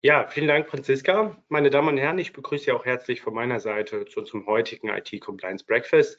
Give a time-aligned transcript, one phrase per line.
[0.00, 1.36] Ja, vielen Dank, Franziska.
[1.48, 4.90] Meine Damen und Herren, ich begrüße Sie auch herzlich von meiner Seite zu unserem heutigen
[4.90, 6.16] IT Compliance Breakfast.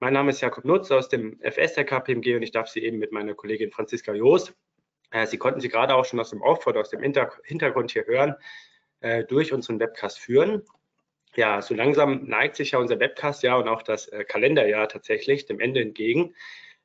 [0.00, 2.98] Mein Name ist Jakob Nutz aus dem FS der KPMG und ich darf Sie eben
[2.98, 4.54] mit meiner Kollegin Franziska Joos,
[5.12, 8.04] äh, Sie konnten sie gerade auch schon aus dem Off oder aus dem Hintergrund hier
[8.04, 8.34] hören,
[9.00, 10.62] äh, durch unseren Webcast führen.
[11.36, 15.58] Ja, so langsam neigt sich ja unser Webcast-Jahr und auch das äh, Kalenderjahr tatsächlich dem
[15.58, 16.34] Ende entgegen.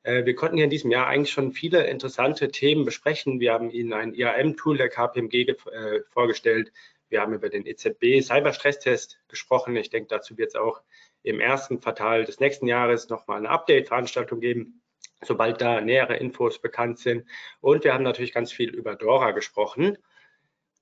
[0.02, 3.40] Äh, wir konnten hier in diesem Jahr eigentlich schon viele interessante Themen besprechen.
[3.40, 6.72] Wir haben Ihnen ein IAM-Tool der KPMG äh, vorgestellt.
[7.08, 9.76] Wir haben über den EZB Cyberstresstest gesprochen.
[9.76, 10.80] Ich denke, dazu wird es auch
[11.22, 14.82] im ersten Quartal des nächsten Jahres nochmal eine Update-Veranstaltung geben,
[15.22, 17.28] sobald da nähere Infos bekannt sind.
[17.60, 19.98] Und wir haben natürlich ganz viel über Dora gesprochen.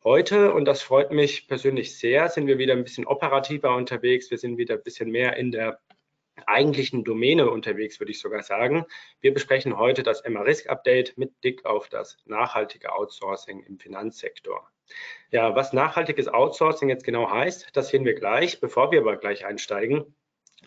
[0.03, 4.31] Heute, und das freut mich persönlich sehr, sind wir wieder ein bisschen operativer unterwegs.
[4.31, 5.79] Wir sind wieder ein bisschen mehr in der
[6.47, 8.85] eigentlichen Domäne unterwegs, würde ich sogar sagen.
[9.21, 14.71] Wir besprechen heute das MA-Risk-Update mit Blick auf das nachhaltige Outsourcing im Finanzsektor.
[15.31, 18.61] Ja, was nachhaltiges Outsourcing jetzt genau heißt, das sehen wir gleich.
[18.61, 20.15] Bevor wir aber gleich einsteigen,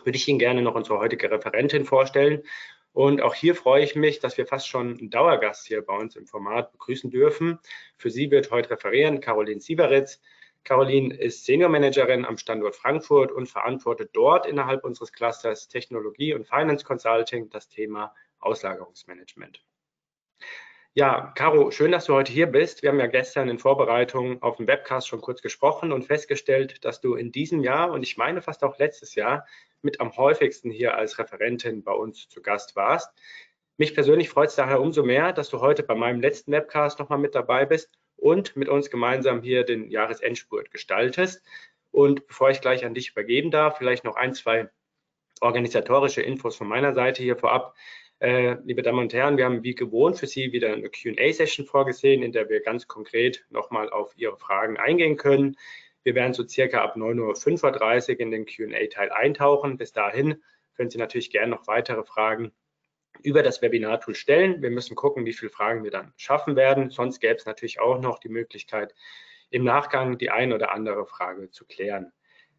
[0.02, 2.42] würde ich Ihnen gerne noch unsere heutige Referentin vorstellen.
[2.92, 6.14] Und auch hier freue ich mich, dass wir fast schon einen Dauergast hier bei uns
[6.14, 7.58] im Format begrüßen dürfen.
[7.96, 10.20] Für Sie wird heute referieren Caroline Sieberitz.
[10.64, 16.48] Caroline ist Senior Managerin am Standort Frankfurt und verantwortet dort innerhalb unseres Clusters Technologie und
[16.48, 19.62] Finance Consulting das Thema Auslagerungsmanagement.
[20.94, 22.82] Ja, Caro, schön, dass du heute hier bist.
[22.82, 27.00] Wir haben ja gestern in Vorbereitung auf dem Webcast schon kurz gesprochen und festgestellt, dass
[27.00, 29.46] du in diesem Jahr und ich meine fast auch letztes Jahr
[29.82, 33.10] mit am häufigsten hier als Referentin bei uns zu Gast warst.
[33.76, 37.18] Mich persönlich freut es daher umso mehr, dass du heute bei meinem letzten Webcast nochmal
[37.18, 41.42] mit dabei bist und mit uns gemeinsam hier den Jahresendspurt gestaltest.
[41.90, 44.68] Und bevor ich gleich an dich übergeben darf, vielleicht noch ein, zwei
[45.40, 47.74] organisatorische Infos von meiner Seite hier vorab.
[48.20, 52.22] Äh, liebe Damen und Herren, wir haben wie gewohnt für Sie wieder eine QA-Session vorgesehen,
[52.22, 55.56] in der wir ganz konkret nochmal auf Ihre Fragen eingehen können.
[56.04, 59.76] Wir werden so circa ab 9.35 Uhr in den QA-Teil eintauchen.
[59.76, 60.42] Bis dahin
[60.76, 62.52] können Sie natürlich gerne noch weitere Fragen
[63.24, 64.62] über das Webinar-Tool stellen.
[64.62, 66.90] Wir müssen gucken, wie viele Fragen wir dann schaffen werden.
[66.90, 68.94] Sonst gäbe es natürlich auch noch die Möglichkeit,
[69.50, 72.12] im Nachgang die ein oder andere Frage zu klären.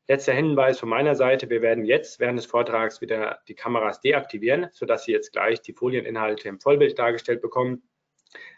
[0.07, 1.49] Letzter Hinweis von meiner Seite.
[1.49, 5.73] Wir werden jetzt während des Vortrags wieder die Kameras deaktivieren, sodass Sie jetzt gleich die
[5.73, 7.83] Folieninhalte im Vollbild dargestellt bekommen.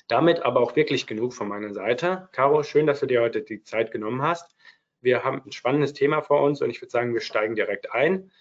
[0.07, 2.29] Damit aber auch wirklich genug von meiner Seite.
[2.31, 4.55] Caro, schön, dass du dir heute die Zeit genommen hast.
[5.01, 8.31] Wir haben ein spannendes Thema vor uns und ich würde sagen, wir steigen direkt ein.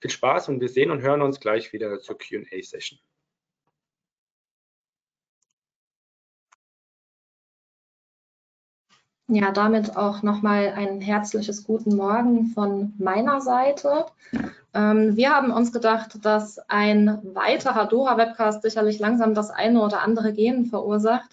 [0.00, 2.98] Viel Spaß und wir sehen und hören uns gleich wieder zur QA-Session.
[9.28, 14.04] Ja, damit auch nochmal ein herzliches Guten Morgen von meiner Seite.
[14.74, 20.34] Ähm, wir haben uns gedacht, dass ein weiterer Dora-Webcast sicherlich langsam das eine oder andere
[20.34, 21.30] Gehen verursacht.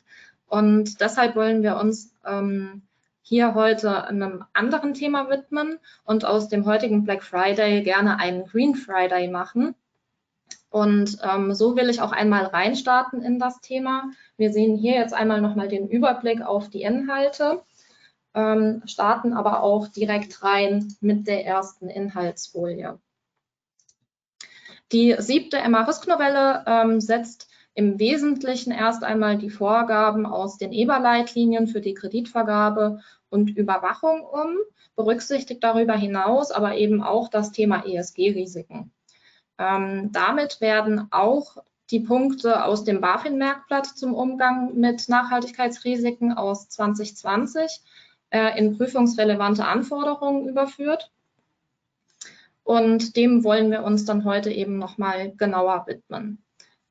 [0.48, 2.82] Und deshalb wollen wir uns ähm,
[3.24, 8.76] hier heute einem anderen Thema widmen und aus dem heutigen Black Friday gerne einen Green
[8.76, 9.76] Friday machen.
[10.70, 14.06] Und ähm, so will ich auch einmal reinstarten in das Thema.
[14.38, 17.62] Wir sehen hier jetzt einmal nochmal den Überblick auf die Inhalte,
[18.34, 23.00] ähm, starten aber auch direkt rein mit der ersten Inhaltsfolie.
[24.92, 31.80] Die siebte Emma-Risk-Novelle ähm, setzt im Wesentlichen erst einmal die Vorgaben aus den EBA-Leitlinien für
[31.80, 33.00] die Kreditvergabe
[33.30, 34.58] und Überwachung um,
[34.96, 38.92] berücksichtigt darüber hinaus aber eben auch das Thema ESG-Risiken.
[39.58, 41.58] Ähm, damit werden auch
[41.92, 47.82] die Punkte aus dem BaFin-Merkblatt zum Umgang mit Nachhaltigkeitsrisiken aus 2020
[48.32, 51.12] äh, in prüfungsrelevante Anforderungen überführt.
[52.64, 56.40] Und dem wollen wir uns dann heute eben nochmal genauer widmen.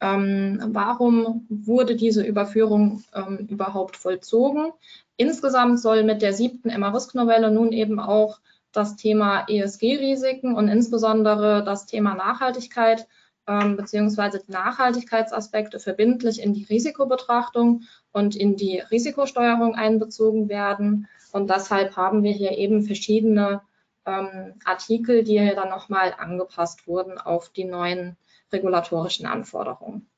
[0.01, 4.73] Ähm, warum wurde diese Überführung ähm, überhaupt vollzogen?
[5.17, 8.41] Insgesamt soll mit der siebten Emma-Risk-Novelle nun eben auch
[8.73, 13.07] das Thema ESG-Risiken und insbesondere das Thema Nachhaltigkeit
[13.51, 21.09] ähm, die Nachhaltigkeitsaspekte verbindlich in die Risikobetrachtung und in die Risikosteuerung einbezogen werden.
[21.33, 23.63] Und deshalb haben wir hier eben verschiedene
[24.07, 28.17] ähm, Artikel, die hier dann nochmal angepasst wurden auf die neuen
[28.53, 30.09] regulatorischen Anforderungen.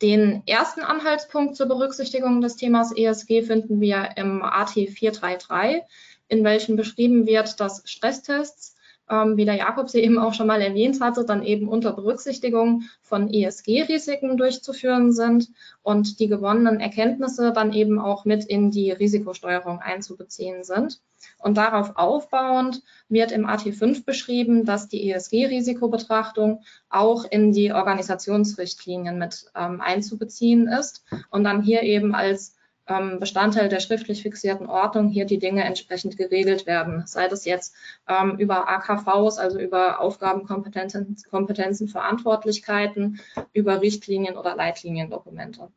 [0.00, 5.82] Den ersten Anhaltspunkt zur Berücksichtigung des Themas ESG finden wir im AT 433,
[6.26, 8.71] in welchem beschrieben wird, dass Stresstests
[9.12, 12.84] ähm, wie der Jakob sie eben auch schon mal erwähnt hatte, dann eben unter Berücksichtigung
[13.02, 15.50] von ESG-Risiken durchzuführen sind
[15.82, 21.00] und die gewonnenen Erkenntnisse dann eben auch mit in die Risikosteuerung einzubeziehen sind.
[21.38, 29.46] Und darauf aufbauend wird im AT5 beschrieben, dass die ESG-Risikobetrachtung auch in die Organisationsrichtlinien mit
[29.54, 32.56] ähm, einzubeziehen ist und dann hier eben als
[32.86, 37.74] ähm, Bestandteil der schriftlich fixierten Ordnung hier die Dinge entsprechend geregelt werden, sei das jetzt
[38.08, 43.20] ähm, über AKVs, also über Aufgabenkompetenzen, Kompetenzen, Verantwortlichkeiten,
[43.52, 45.68] über Richtlinien oder Leitliniendokumente.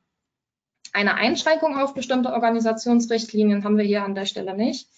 [0.94, 4.90] Eine Einschränkung auf bestimmte Organisationsrichtlinien haben wir hier an der Stelle nicht.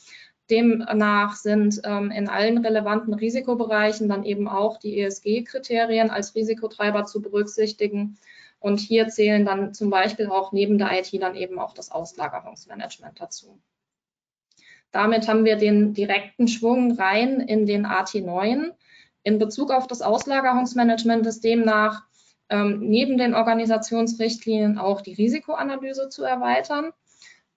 [0.50, 7.22] Demnach sind ähm, in allen relevanten Risikobereichen dann eben auch die ESG-Kriterien als Risikotreiber zu
[7.22, 8.18] berücksichtigen
[8.60, 13.20] und hier zählen dann zum Beispiel auch neben der IT dann eben auch das Auslagerungsmanagement
[13.20, 13.60] dazu.
[14.92, 18.72] Damit haben wir den direkten Schwung rein in den AT9.
[19.24, 22.04] In Bezug auf das Auslagerungsmanagement ist demnach
[22.50, 26.92] ähm, neben den Organisationsrichtlinien auch die Risikoanalyse zu erweitern.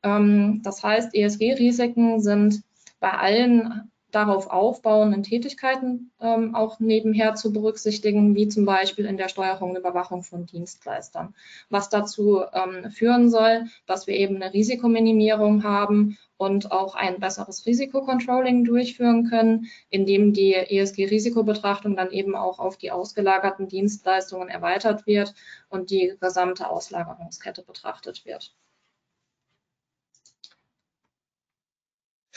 [0.02, 2.62] Ähm, das heißt, ESG-Risiken sind
[2.98, 9.28] bei allen darauf aufbauenden Tätigkeiten ähm, auch nebenher zu berücksichtigen, wie zum Beispiel in der
[9.28, 11.34] Steuerung und Überwachung von Dienstleistern.
[11.68, 17.66] Was dazu ähm, führen soll, dass wir eben eine Risikominimierung haben und auch ein besseres
[17.66, 25.34] Risikocontrolling durchführen können, indem die ESG-Risikobetrachtung dann eben auch auf die ausgelagerten Dienstleistungen erweitert wird
[25.68, 28.54] und die gesamte Auslagerungskette betrachtet wird.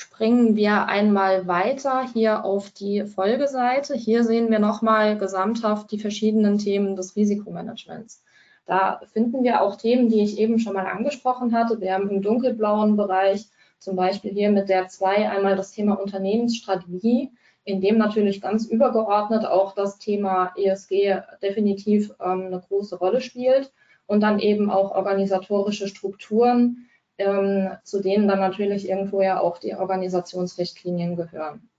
[0.03, 3.95] Springen wir einmal weiter hier auf die Folgeseite.
[3.95, 8.21] Hier sehen wir nochmal gesamthaft die verschiedenen Themen des Risikomanagements.
[8.65, 11.79] Da finden wir auch Themen, die ich eben schon mal angesprochen hatte.
[11.79, 13.47] Wir haben im dunkelblauen Bereich
[13.79, 17.31] zum Beispiel hier mit der 2 einmal das Thema Unternehmensstrategie,
[17.63, 23.71] in dem natürlich ganz übergeordnet auch das Thema ESG definitiv ähm, eine große Rolle spielt
[24.05, 29.75] und dann eben auch organisatorische Strukturen, ähm, zu denen dann natürlich irgendwo ja auch die
[29.75, 31.69] Organisationsrichtlinien gehören.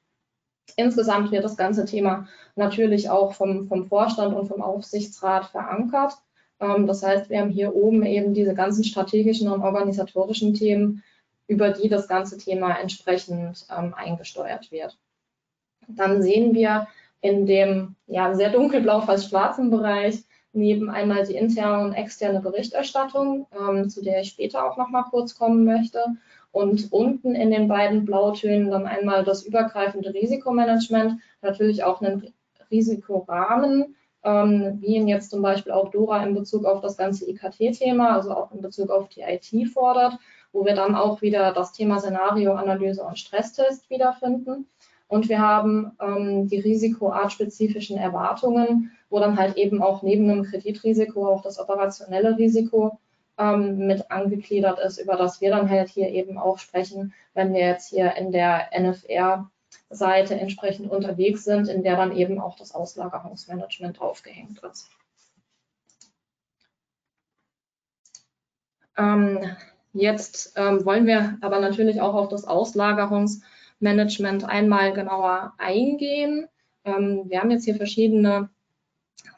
[0.77, 6.15] Insgesamt wird das ganze Thema natürlich auch vom, vom Vorstand und vom Aufsichtsrat verankert.
[6.61, 11.03] Ähm, das heißt, wir haben hier oben eben diese ganzen strategischen und organisatorischen Themen,
[11.47, 14.99] über die das ganze Thema entsprechend ähm, eingesteuert wird.
[15.89, 16.89] Dann sehen wir
[17.21, 23.47] in dem ja, sehr dunkelblau, fast schwarzen Bereich neben einmal die interne und externe Berichterstattung,
[23.59, 26.01] ähm, zu der ich später auch noch mal kurz kommen möchte.
[26.53, 32.33] Und unten in den beiden Blautönen dann einmal das übergreifende Risikomanagement, natürlich auch einen
[32.71, 38.15] Risikorahmen, ähm, wie ihn jetzt zum Beispiel auch Dora in Bezug auf das ganze IKT-Thema,
[38.15, 40.19] also auch in Bezug auf die IT fordert,
[40.53, 44.67] wo wir dann auch wieder das Thema Szenarioanalyse und Stresstest wiederfinden.
[45.15, 51.29] Und wir haben ähm, die risikoartspezifischen Erwartungen, wo dann halt eben auch neben dem Kreditrisiko
[51.29, 52.99] auch das operationelle Risiko
[53.39, 57.61] ähm, mit angegliedert ist, über das wir dann halt hier eben auch sprechen, wenn wir
[57.61, 64.01] jetzt hier in der NFR-Seite entsprechend unterwegs sind, in der dann eben auch das Auslagerungsmanagement
[64.01, 64.91] aufgehängt ist.
[68.99, 69.49] Ähm,
[69.93, 73.54] jetzt ähm, wollen wir aber natürlich auch auf das Auslagerungsmanagement
[73.85, 76.49] Management einmal genauer eingehen.
[76.85, 78.51] Ähm, wir haben jetzt hier verschiedene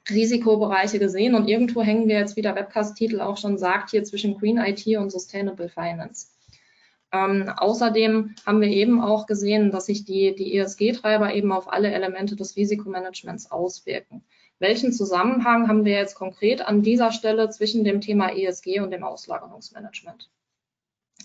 [0.08, 4.38] Risikobereiche gesehen und irgendwo hängen wir jetzt, wie der Webcast-Titel auch schon sagt, hier zwischen
[4.38, 6.28] Green IT und Sustainable Finance.
[7.12, 11.90] Ähm, außerdem haben wir eben auch gesehen, dass sich die, die ESG-Treiber eben auf alle
[11.90, 14.24] Elemente des Risikomanagements auswirken.
[14.58, 19.04] Welchen Zusammenhang haben wir jetzt konkret an dieser Stelle zwischen dem Thema ESG und dem
[19.04, 20.30] Auslagerungsmanagement?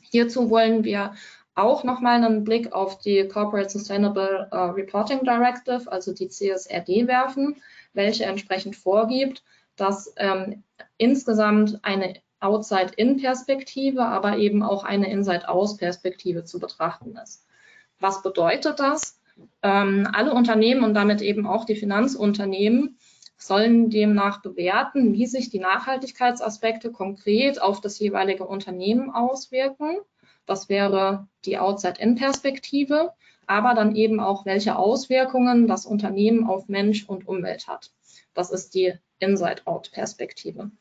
[0.02, 1.14] Hierzu wollen wir
[1.56, 7.62] auch nochmal einen Blick auf die Corporate Sustainable uh, Reporting Directive, also die CSRD, werfen,
[7.94, 9.44] welche entsprechend vorgibt,
[9.76, 10.64] dass ähm,
[10.98, 17.46] insgesamt eine Outside-In-Perspektive, aber eben auch eine Inside-Out-Perspektive zu betrachten ist.
[18.00, 19.20] Was bedeutet das?
[19.62, 22.98] Ähm, alle Unternehmen und damit eben auch die Finanzunternehmen
[23.38, 29.98] sollen demnach bewerten, wie sich die Nachhaltigkeitsaspekte konkret auf das jeweilige Unternehmen auswirken
[30.46, 33.14] das wäre die Outside-In-Perspektive,
[33.48, 37.92] aber dann eben auch, welche Auswirkungen das Unternehmen auf Mensch und Umwelt hat.
[38.34, 40.72] Das ist die Inside-Out-Perspektive.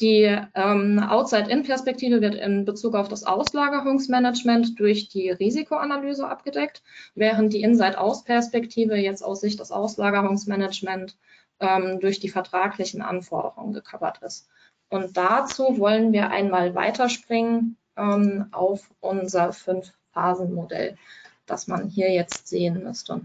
[0.00, 6.82] Die ähm, Outside-In-Perspektive wird in Bezug auf das Auslagerungsmanagement durch die Risikoanalyse abgedeckt,
[7.14, 11.18] während die Inside-Out-Perspektive jetzt aus Sicht des Auslagerungsmanagements
[11.60, 14.48] ähm, durch die vertraglichen Anforderungen gecovert ist.
[14.88, 20.96] Und dazu wollen wir einmal weiterspringen ähm, auf unser Fünf-Phasen-Modell,
[21.46, 23.22] das man hier jetzt sehen müsste.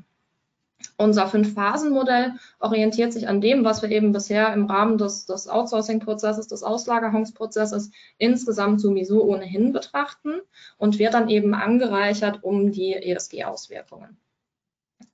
[0.97, 6.47] Unser Fünf-Phasen-Modell orientiert sich an dem, was wir eben bisher im Rahmen des, des Outsourcing-Prozesses,
[6.47, 10.41] des Auslagerungsprozesses insgesamt sowieso ohnehin betrachten
[10.77, 14.17] und wird dann eben angereichert um die ESG-Auswirkungen.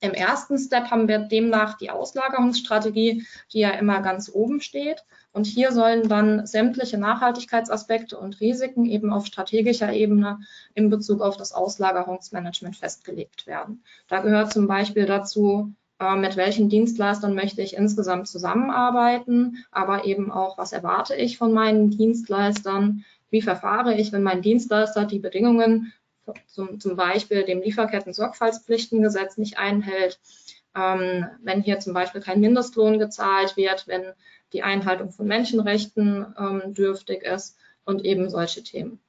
[0.00, 5.04] Im ersten Step haben wir demnach die Auslagerungsstrategie, die ja immer ganz oben steht.
[5.32, 10.40] Und hier sollen dann sämtliche Nachhaltigkeitsaspekte und Risiken eben auf strategischer Ebene
[10.74, 13.82] in Bezug auf das Auslagerungsmanagement festgelegt werden.
[14.08, 20.30] Da gehört zum Beispiel dazu, äh, mit welchen Dienstleistern möchte ich insgesamt zusammenarbeiten, aber eben
[20.30, 25.92] auch, was erwarte ich von meinen Dienstleistern, wie verfahre ich, wenn mein Dienstleister die Bedingungen
[26.46, 30.20] zum, zum Beispiel dem Lieferketten-Sorgfaltspflichtengesetz nicht einhält,
[30.76, 34.12] ähm, wenn hier zum Beispiel kein Mindestlohn gezahlt wird, wenn
[34.52, 39.00] die Einhaltung von Menschenrechten ähm, dürftig ist und eben solche Themen.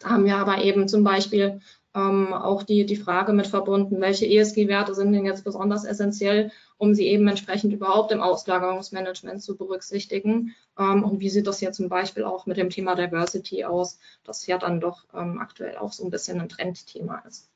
[0.00, 1.60] Da haben wir aber eben zum Beispiel
[1.94, 6.94] ähm, auch die, die Frage mit verbunden, welche ESG-Werte sind denn jetzt besonders essentiell, um
[6.94, 10.54] sie eben entsprechend überhaupt im Auslagerungsmanagement zu berücksichtigen.
[10.78, 14.46] Ähm, und wie sieht das hier zum Beispiel auch mit dem Thema Diversity aus, das
[14.46, 17.51] ja dann doch ähm, aktuell auch so ein bisschen ein Trendthema ist.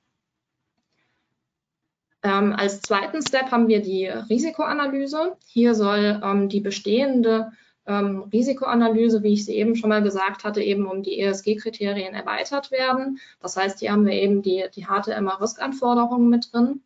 [2.27, 5.37] Ähm, als zweiten Step haben wir die Risikoanalyse.
[5.47, 7.53] Hier soll ähm, die bestehende
[7.87, 12.73] ähm, Risikoanalyse, wie ich sie eben schon mal gesagt hatte, eben um die ESG-Kriterien erweitert
[12.73, 13.21] werden.
[13.41, 16.83] Das heißt, hier haben wir eben die, die harte MA-Risk-Anforderungen mit drin.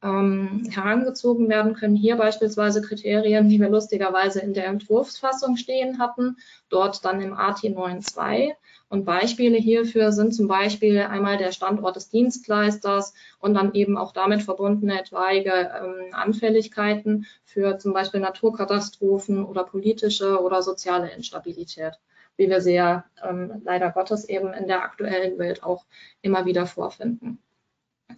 [0.00, 6.36] Ähm, herangezogen werden können hier beispielsweise Kriterien, die wir lustigerweise in der Entwurfsfassung stehen hatten,
[6.68, 8.54] dort dann im AT 9.2.
[8.90, 14.12] Und Beispiele hierfür sind zum Beispiel einmal der Standort des Dienstleisters und dann eben auch
[14.12, 21.98] damit verbundene etwaige ähm, Anfälligkeiten für zum Beispiel Naturkatastrophen oder politische oder soziale Instabilität,
[22.36, 25.84] wie wir sie ja ähm, leider Gottes eben in der aktuellen Welt auch
[26.22, 27.42] immer wieder vorfinden.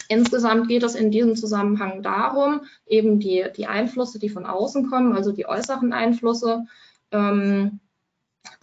[0.09, 5.15] Insgesamt geht es in diesem Zusammenhang darum, eben die, die Einflüsse, die von außen kommen,
[5.15, 6.67] also die äußeren Einflüsse,
[7.11, 7.81] ähm,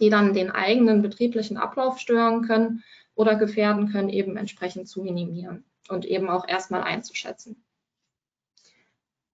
[0.00, 2.82] die dann den eigenen betrieblichen Ablauf stören können
[3.14, 7.62] oder gefährden können, eben entsprechend zu minimieren und eben auch erstmal einzuschätzen.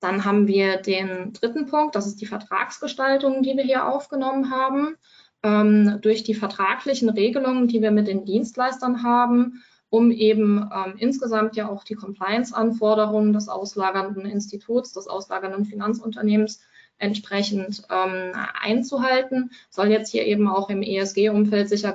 [0.01, 4.97] Dann haben wir den dritten Punkt, das ist die Vertragsgestaltung, die wir hier aufgenommen haben.
[5.43, 9.63] Ähm, durch die vertraglichen Regelungen, die wir mit den Dienstleistern haben,
[9.95, 16.63] um eben ähm, insgesamt ja auch die Compliance-Anforderungen des auslagernden Instituts, des auslagernden Finanzunternehmens
[16.99, 21.95] entsprechend ähm, einzuhalten, soll jetzt hier eben auch im ESG-Umfeld sicher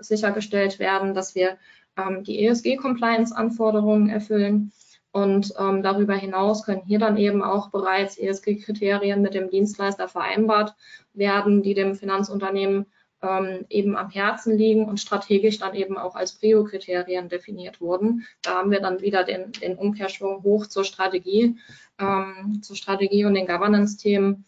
[0.00, 1.58] sichergestellt werden, dass wir
[1.96, 4.72] ähm, die ESG-Compliance-Anforderungen erfüllen.
[5.12, 10.74] Und ähm, darüber hinaus können hier dann eben auch bereits ESG-Kriterien mit dem Dienstleister vereinbart
[11.14, 12.86] werden, die dem Finanzunternehmen
[13.22, 18.26] ähm, eben am Herzen liegen und strategisch dann eben auch als Prio-Kriterien definiert wurden.
[18.42, 21.56] Da haben wir dann wieder den, den Umkehrschwung hoch zur Strategie,
[21.98, 24.44] ähm, zur Strategie und den Governance-Themen,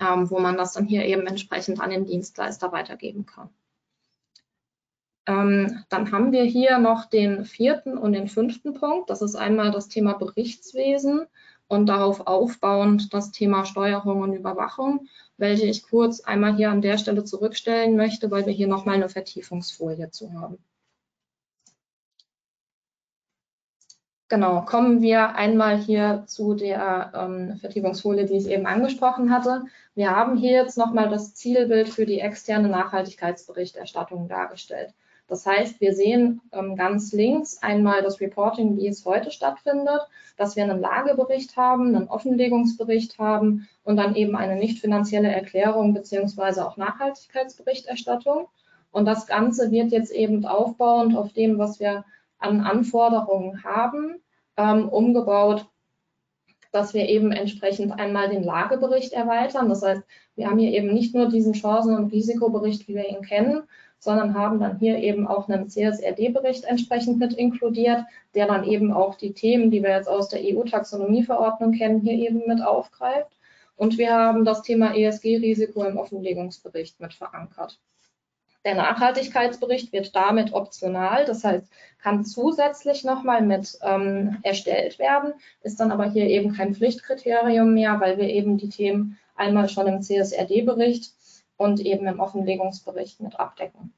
[0.00, 3.48] ähm, wo man das dann hier eben entsprechend an den Dienstleister weitergeben kann.
[5.26, 9.10] Ähm, dann haben wir hier noch den vierten und den fünften Punkt.
[9.10, 11.26] Das ist einmal das Thema Berichtswesen
[11.68, 16.98] und darauf aufbauend das Thema Steuerung und Überwachung, welche ich kurz einmal hier an der
[16.98, 20.58] Stelle zurückstellen möchte, weil wir hier nochmal eine Vertiefungsfolie zu haben.
[24.28, 29.66] Genau, kommen wir einmal hier zu der ähm, Vertiefungsfolie, die ich eben angesprochen hatte.
[29.94, 34.92] Wir haben hier jetzt nochmal das Zielbild für die externe Nachhaltigkeitsberichterstattung dargestellt.
[35.28, 40.00] Das heißt, wir sehen ähm, ganz links einmal das Reporting, wie es heute stattfindet,
[40.36, 45.94] dass wir einen Lagebericht haben, einen Offenlegungsbericht haben und dann eben eine nicht finanzielle Erklärung
[45.94, 48.46] beziehungsweise auch Nachhaltigkeitsberichterstattung.
[48.92, 52.04] Und das Ganze wird jetzt eben aufbauend auf dem, was wir
[52.38, 54.22] an Anforderungen haben,
[54.56, 55.66] ähm, umgebaut,
[56.72, 59.68] dass wir eben entsprechend einmal den Lagebericht erweitern.
[59.68, 60.02] Das heißt,
[60.36, 63.62] wir haben hier eben nicht nur diesen Chancen- und Risikobericht, wie wir ihn kennen,
[63.98, 69.16] sondern haben dann hier eben auch einen CSRD-Bericht entsprechend mit inkludiert, der dann eben auch
[69.16, 73.32] die Themen, die wir jetzt aus der EU-Taxonomieverordnung kennen, hier eben mit aufgreift.
[73.76, 77.78] Und wir haben das Thema ESG-Risiko im Offenlegungsbericht mit verankert.
[78.64, 81.68] Der Nachhaltigkeitsbericht wird damit optional, das heißt,
[82.02, 88.00] kann zusätzlich nochmal mit ähm, erstellt werden, ist dann aber hier eben kein Pflichtkriterium mehr,
[88.00, 91.12] weil wir eben die Themen einmal schon im CSRD-Bericht
[91.56, 93.92] und eben im Offenlegungsbericht mit abdecken.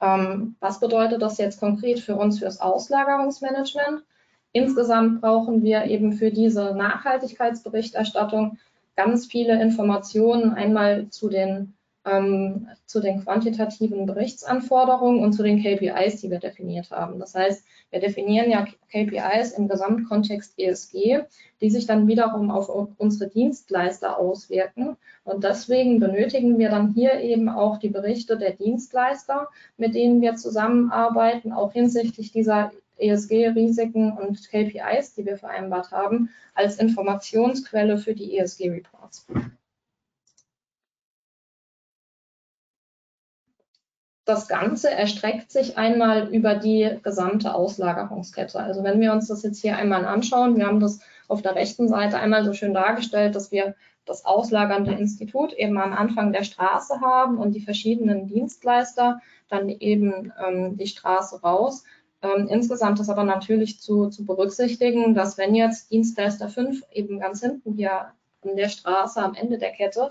[0.00, 4.04] Ähm, was bedeutet das jetzt konkret für uns fürs Auslagerungsmanagement?
[4.52, 8.58] Insgesamt brauchen wir eben für diese Nachhaltigkeitsberichterstattung
[8.96, 11.75] ganz viele Informationen einmal zu den
[12.06, 17.18] ähm, zu den quantitativen Berichtsanforderungen und zu den KPIs, die wir definiert haben.
[17.18, 21.24] Das heißt, wir definieren ja KPIs im Gesamtkontext ESG,
[21.60, 24.96] die sich dann wiederum auf unsere Dienstleister auswirken.
[25.24, 30.36] Und deswegen benötigen wir dann hier eben auch die Berichte der Dienstleister, mit denen wir
[30.36, 38.38] zusammenarbeiten, auch hinsichtlich dieser ESG-Risiken und KPIs, die wir vereinbart haben, als Informationsquelle für die
[38.38, 39.26] ESG-Reports.
[44.26, 48.58] Das Ganze erstreckt sich einmal über die gesamte Auslagerungskette.
[48.58, 51.88] Also wenn wir uns das jetzt hier einmal anschauen, wir haben das auf der rechten
[51.88, 57.00] Seite einmal so schön dargestellt, dass wir das auslagernde Institut eben am Anfang der Straße
[57.00, 61.84] haben und die verschiedenen Dienstleister dann eben ähm, die Straße raus.
[62.20, 67.42] Ähm, insgesamt ist aber natürlich zu, zu berücksichtigen, dass wenn jetzt Dienstleister 5 eben ganz
[67.42, 70.08] hinten hier an der Straße am Ende der Kette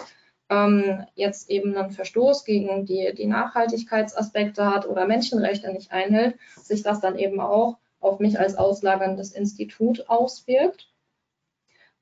[0.49, 6.83] ähm, jetzt eben einen Verstoß gegen die, die Nachhaltigkeitsaspekte hat oder Menschenrechte nicht einhält, sich
[6.83, 10.89] das dann eben auch auf mich als auslagerndes Institut auswirkt.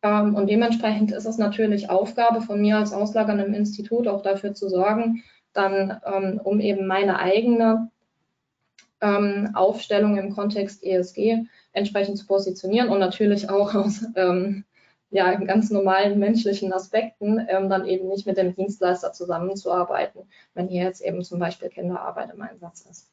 [0.02, 4.68] Ähm, und dementsprechend ist es natürlich Aufgabe von mir als auslagerndem Institut auch dafür zu
[4.68, 5.24] sorgen,
[5.54, 7.90] dann ähm, um eben meine eigene
[9.00, 14.66] ähm, Aufstellung im Kontext ESG entsprechend zu positionieren und natürlich auch aus ähm,
[15.14, 20.24] ja, ganz normalen menschlichen Aspekten ähm, dann eben nicht mit dem Dienstleister zusammenzuarbeiten,
[20.56, 23.12] wenn hier jetzt eben zum Beispiel Kinderarbeit im Einsatz ist.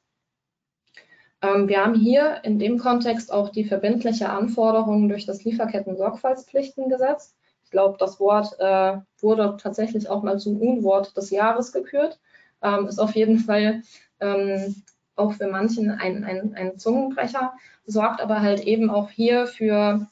[1.43, 7.35] Ähm, wir haben hier in dem Kontext auch die verbindliche Anforderungen durch das Lieferketten-Sorgfaltspflichtengesetz.
[7.65, 12.19] Ich glaube, das Wort äh, wurde tatsächlich auch mal zum Unwort des Jahres gekürt.
[12.63, 13.83] Ähm, ist auf jeden Fall
[14.21, 14.75] ähm,
[15.17, 17.53] auch für manchen ein, ein, ein Zungenbrecher,
[17.85, 20.07] sorgt aber halt eben auch hier für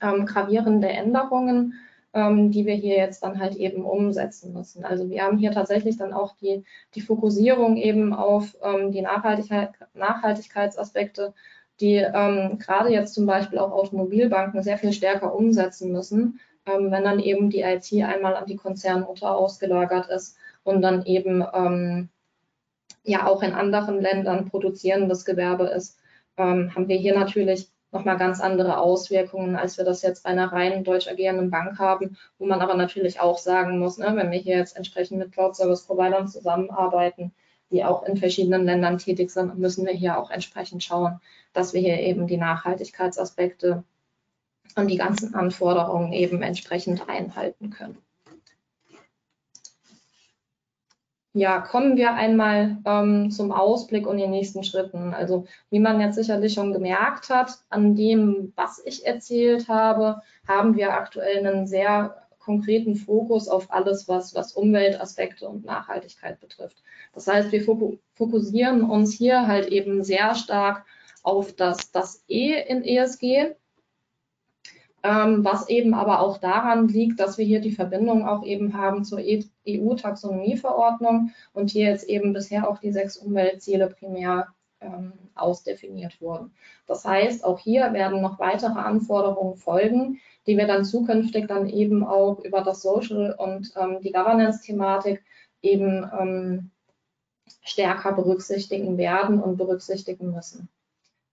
[0.00, 1.74] ähm, gravierende Änderungen,
[2.14, 4.84] ähm, die wir hier jetzt dann halt eben umsetzen müssen.
[4.84, 6.64] Also wir haben hier tatsächlich dann auch die,
[6.94, 11.34] die Fokussierung eben auf ähm, die Nachhaltigkeit, Nachhaltigkeitsaspekte,
[11.80, 17.04] die ähm, gerade jetzt zum Beispiel auch Automobilbanken sehr viel stärker umsetzen müssen, ähm, wenn
[17.04, 22.08] dann eben die IT einmal an die Konzernmutter ausgelagert ist und dann eben ähm,
[23.04, 25.98] ja auch in anderen Ländern produzierendes Gewerbe ist,
[26.36, 30.84] haben wir hier natürlich nochmal ganz andere Auswirkungen, als wir das jetzt bei einer rein
[30.84, 34.58] deutsch agierenden Bank haben, wo man aber natürlich auch sagen muss, ne, wenn wir hier
[34.58, 37.32] jetzt entsprechend mit Cloud-Service-Providern zusammenarbeiten,
[37.70, 41.20] die auch in verschiedenen Ländern tätig sind, müssen wir hier auch entsprechend schauen,
[41.52, 43.84] dass wir hier eben die Nachhaltigkeitsaspekte
[44.76, 47.98] und die ganzen Anforderungen eben entsprechend einhalten können.
[51.38, 55.14] Ja, kommen wir einmal ähm, zum Ausblick und den nächsten Schritten.
[55.14, 60.76] Also wie man jetzt sicherlich schon gemerkt hat, an dem, was ich erzählt habe, haben
[60.76, 66.82] wir aktuell einen sehr konkreten Fokus auf alles, was, was Umweltaspekte und Nachhaltigkeit betrifft.
[67.14, 67.62] Das heißt, wir
[68.14, 70.86] fokussieren uns hier halt eben sehr stark
[71.22, 73.54] auf das, das E in ESG,
[75.02, 79.04] ähm, was eben aber auch daran liegt, dass wir hier die Verbindung auch eben haben
[79.04, 84.48] zur EU-Taxonomieverordnung und hier jetzt eben bisher auch die sechs Umweltziele primär
[84.80, 86.52] ähm, ausdefiniert wurden.
[86.86, 92.04] Das heißt, auch hier werden noch weitere Anforderungen folgen, die wir dann zukünftig dann eben
[92.04, 95.22] auch über das Social und ähm, die Governance-Thematik
[95.62, 96.70] eben ähm,
[97.62, 100.68] stärker berücksichtigen werden und berücksichtigen müssen.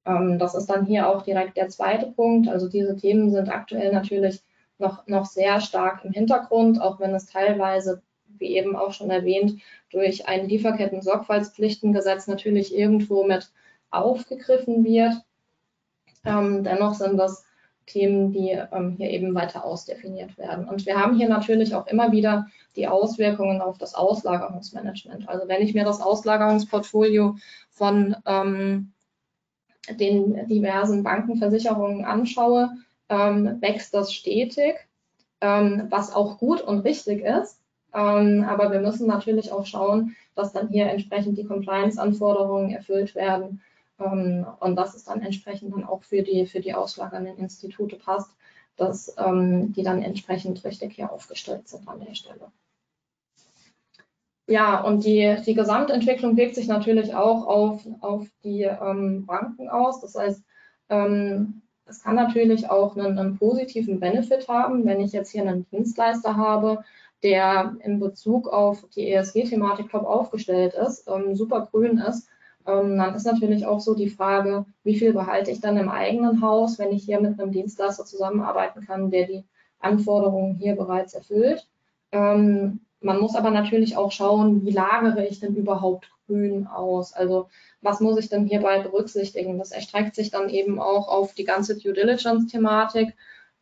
[0.05, 2.47] Ähm, das ist dann hier auch direkt der zweite Punkt.
[2.47, 4.41] Also diese Themen sind aktuell natürlich
[4.77, 8.01] noch, noch sehr stark im Hintergrund, auch wenn es teilweise,
[8.37, 13.51] wie eben auch schon erwähnt, durch ein Lieferketten-Sorgfaltspflichtengesetz natürlich irgendwo mit
[13.91, 15.13] aufgegriffen wird.
[16.25, 17.45] Ähm, dennoch sind das
[17.85, 20.67] Themen, die ähm, hier eben weiter ausdefiniert werden.
[20.67, 25.29] Und wir haben hier natürlich auch immer wieder die Auswirkungen auf das Auslagerungsmanagement.
[25.29, 27.35] Also wenn ich mir das Auslagerungsportfolio
[27.69, 28.91] von ähm,
[29.89, 32.71] den diversen Bankenversicherungen anschaue,
[33.09, 34.75] ähm, wächst das stetig,
[35.41, 37.59] ähm, was auch gut und richtig ist.
[37.93, 43.61] Ähm, aber wir müssen natürlich auch schauen, dass dann hier entsprechend die Compliance-Anforderungen erfüllt werden
[43.99, 48.31] ähm, und dass es dann entsprechend dann auch für die, für die auslagernden Institute passt,
[48.75, 52.51] dass ähm, die dann entsprechend richtig hier aufgestellt sind an der Stelle.
[54.47, 60.01] Ja, und die, die Gesamtentwicklung wirkt sich natürlich auch auf, auf die ähm, Banken aus.
[60.01, 60.43] Das heißt,
[60.89, 65.67] ähm, es kann natürlich auch einen, einen, positiven Benefit haben, wenn ich jetzt hier einen
[65.71, 66.83] Dienstleister habe,
[67.23, 72.27] der in Bezug auf die ESG-Thematik top aufgestellt ist, ähm, super grün ist.
[72.67, 76.41] Ähm, dann ist natürlich auch so die Frage, wie viel behalte ich dann im eigenen
[76.41, 79.43] Haus, wenn ich hier mit einem Dienstleister zusammenarbeiten kann, der die
[79.79, 81.67] Anforderungen hier bereits erfüllt.
[82.11, 87.13] Ähm, Man muss aber natürlich auch schauen, wie lagere ich denn überhaupt grün aus?
[87.13, 87.49] Also
[87.81, 89.59] was muss ich denn hierbei berücksichtigen?
[89.59, 93.13] Das erstreckt sich dann eben auch auf die ganze Due Diligence-Thematik.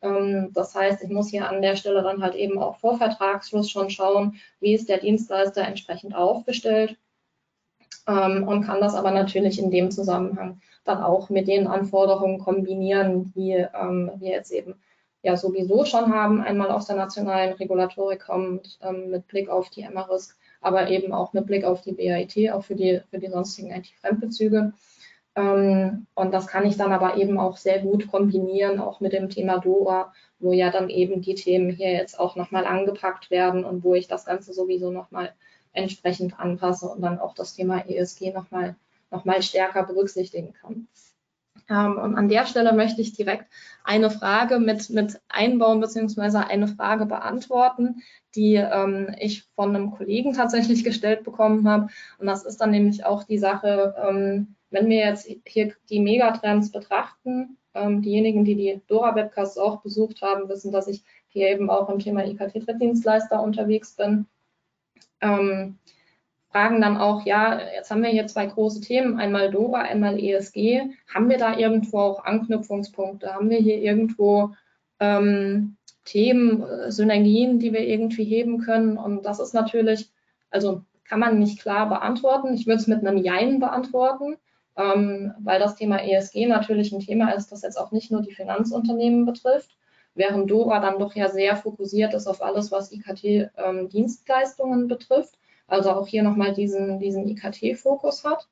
[0.02, 3.70] Ähm, das heißt, ich muss hier an der Stelle dann halt eben auch vor Vertragsschluss
[3.70, 6.96] schon schauen, wie ist der Dienstleister entsprechend aufgestellt
[8.08, 13.34] ähm, und kann das aber natürlich in dem Zusammenhang dann auch mit den Anforderungen kombinieren,
[13.36, 14.76] die ähm, wir jetzt eben
[15.24, 19.88] ja sowieso schon haben, einmal aus der nationalen Regulatorik kommt, ähm, mit Blick auf die
[19.88, 23.72] MRISC, aber eben auch mit Blick auf die BAIT, auch für die, für die sonstigen
[23.72, 24.74] IT-Fremdbezüge.
[25.36, 29.30] Ähm, und das kann ich dann aber eben auch sehr gut kombinieren, auch mit dem
[29.30, 33.84] Thema DORA, wo ja dann eben die Themen hier jetzt auch nochmal angepackt werden und
[33.84, 35.34] wo ich das Ganze sowieso nochmal
[35.72, 38.76] entsprechend anpasse und dann auch das Thema ESG nochmal
[39.10, 40.88] noch mal stärker berücksichtigen kann.
[41.70, 43.46] Ähm, und an der Stelle möchte ich direkt
[43.84, 48.02] eine Frage mit, mit einbauen beziehungsweise eine Frage beantworten,
[48.36, 51.88] die ähm, ich von einem Kollegen tatsächlich gestellt bekommen habe.
[52.18, 56.72] Und das ist dann nämlich auch die Sache, ähm, wenn wir jetzt hier die Megatrends
[56.72, 61.90] betrachten, ähm, diejenigen, die die Dora-Webcasts auch besucht haben, wissen, dass ich hier eben auch
[61.90, 64.26] im Thema IKT-Drittdienstleister unterwegs bin.
[66.54, 70.82] Fragen dann auch, ja, jetzt haben wir hier zwei große Themen, einmal DORA, einmal ESG.
[71.12, 73.34] Haben wir da irgendwo auch Anknüpfungspunkte?
[73.34, 74.52] Haben wir hier irgendwo
[75.00, 78.98] ähm, Themen, äh, Synergien, die wir irgendwie heben können?
[79.00, 80.12] Und das ist natürlich,
[80.52, 82.54] also kann man nicht klar beantworten.
[82.54, 84.36] Ich würde es mit einem Jein beantworten,
[84.78, 88.36] ähm, weil das Thema ESG natürlich ein Thema ist, das jetzt auch nicht nur die
[88.36, 89.76] Finanzunternehmen betrifft,
[90.14, 95.92] während DORA dann doch ja sehr fokussiert ist auf alles, was IKT-Dienstleistungen ähm, betrifft also
[95.92, 98.48] auch hier nochmal diesen, diesen IKT-Fokus hat.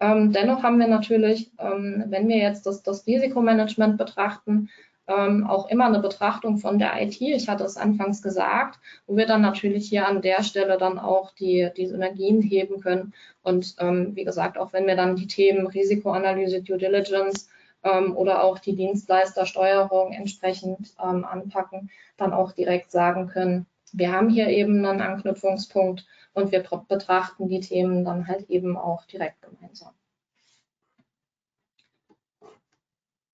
[0.00, 4.68] Ähm, dennoch haben wir natürlich, ähm, wenn wir jetzt das, das Risikomanagement betrachten,
[5.08, 7.20] ähm, auch immer eine Betrachtung von der IT.
[7.20, 11.32] Ich hatte es anfangs gesagt, wo wir dann natürlich hier an der Stelle dann auch
[11.34, 13.12] die, die Synergien heben können.
[13.42, 17.48] Und ähm, wie gesagt, auch wenn wir dann die Themen Risikoanalyse, Due Diligence
[17.82, 24.30] ähm, oder auch die Dienstleistersteuerung entsprechend ähm, anpacken, dann auch direkt sagen können, wir haben
[24.30, 29.92] hier eben einen Anknüpfungspunkt und wir betrachten die Themen dann halt eben auch direkt gemeinsam.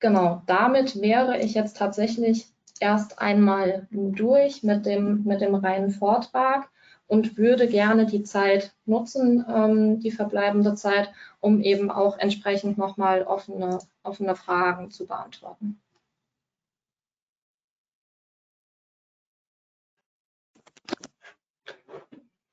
[0.01, 6.71] Genau, damit wäre ich jetzt tatsächlich erst einmal durch mit dem, mit dem reinen Vortrag
[7.09, 13.23] und würde gerne die Zeit nutzen, ähm, die verbleibende Zeit, um eben auch entsprechend nochmal
[13.23, 15.81] offene, offene Fragen zu beantworten.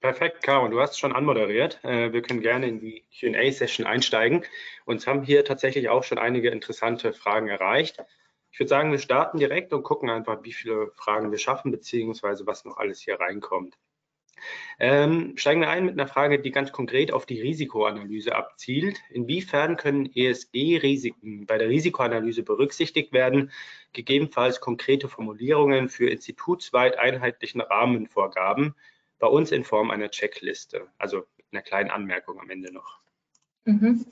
[0.05, 1.83] Perfekt, Caro, du hast schon anmoderiert.
[1.83, 4.45] Äh, wir können gerne in die QA-Session einsteigen.
[4.85, 8.03] Uns haben hier tatsächlich auch schon einige interessante Fragen erreicht.
[8.51, 12.45] Ich würde sagen, wir starten direkt und gucken einfach, wie viele Fragen wir schaffen, beziehungsweise
[12.45, 13.79] was noch alles hier reinkommt.
[14.77, 18.99] Ähm, steigen wir ein mit einer Frage, die ganz konkret auf die Risikoanalyse abzielt.
[19.09, 23.51] Inwiefern können ESG-Risiken bei der Risikoanalyse berücksichtigt werden,
[23.93, 28.75] gegebenenfalls konkrete Formulierungen für institutsweit einheitlichen Rahmenvorgaben,
[29.19, 32.99] bei uns in Form einer Checkliste, also einer kleinen Anmerkung am Ende noch.
[33.65, 34.05] Mhm.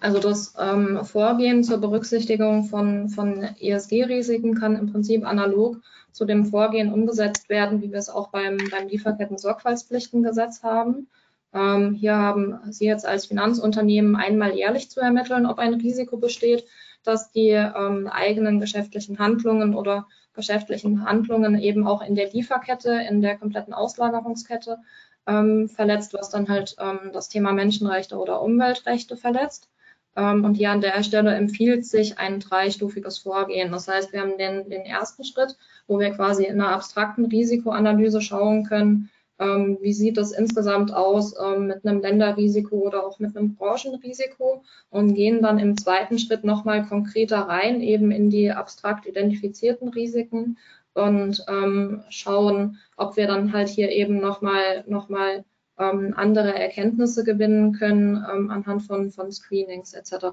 [0.00, 5.78] Also das ähm, Vorgehen zur Berücksichtigung von, von ESG-Risiken kann im Prinzip analog
[6.12, 11.08] zu dem Vorgehen umgesetzt werden, wie wir es auch beim, beim Lieferketten-Sorgfaltspflichtengesetz haben.
[11.52, 16.64] Ähm, hier haben Sie jetzt als Finanzunternehmen einmal jährlich zu ermitteln, ob ein Risiko besteht,
[17.02, 23.20] dass die ähm, eigenen geschäftlichen Handlungen oder geschäftlichen Handlungen eben auch in der Lieferkette, in
[23.20, 24.78] der kompletten Auslagerungskette
[25.26, 29.68] ähm, verletzt, was dann halt ähm, das Thema Menschenrechte oder Umweltrechte verletzt.
[30.16, 33.72] Ähm, und hier an der Stelle empfiehlt sich ein dreistufiges Vorgehen.
[33.72, 38.20] Das heißt, wir haben den, den ersten Schritt, wo wir quasi in einer abstrakten Risikoanalyse
[38.20, 39.10] schauen können,
[39.40, 44.62] ähm, wie sieht das insgesamt aus ähm, mit einem Länderrisiko oder auch mit einem Branchenrisiko
[44.90, 50.58] und gehen dann im zweiten Schritt nochmal konkreter rein, eben in die abstrakt identifizierten Risiken
[50.92, 55.44] und ähm, schauen, ob wir dann halt hier eben nochmal noch mal,
[55.78, 60.26] ähm, andere Erkenntnisse gewinnen können ähm, anhand von, von Screenings etc.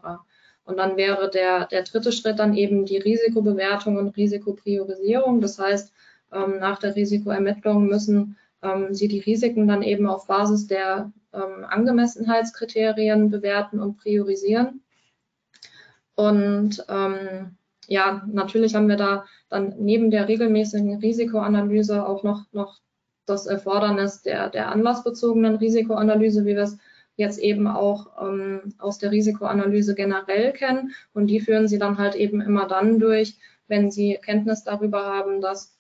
[0.65, 5.39] Und dann wäre der, der dritte Schritt dann eben die Risikobewertung und Risikopriorisierung.
[5.39, 5.93] Das heißt,
[6.34, 11.65] ähm, nach der Risikoermittlung müssen ähm, sie die Risiken dann eben auf Basis der ähm,
[11.65, 14.82] Angemessenheitskriterien bewerten und priorisieren.
[16.15, 22.80] Und ähm, ja, natürlich haben wir da dann neben der regelmäßigen Risikoanalyse auch noch, noch
[23.26, 26.78] das Erfordernis der, der anlassbezogenen Risikoanalyse, wie wir es
[27.17, 30.93] jetzt eben auch ähm, aus der Risikoanalyse generell kennen.
[31.13, 35.41] Und die führen Sie dann halt eben immer dann durch, wenn Sie Kenntnis darüber haben,
[35.41, 35.77] dass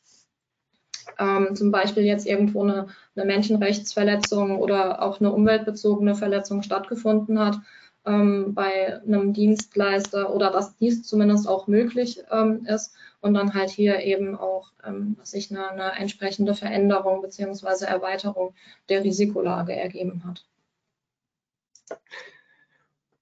[1.19, 7.59] ähm, zum Beispiel jetzt irgendwo eine, eine, Menschenrechtsverletzung oder auch eine umweltbezogene Verletzung stattgefunden hat
[8.05, 13.69] ähm, bei einem Dienstleister oder dass dies zumindest auch möglich ähm, ist und dann halt
[13.69, 18.53] hier eben auch ähm, sich eine, eine entsprechende Veränderung beziehungsweise Erweiterung
[18.89, 20.45] der Risikolage ergeben hat.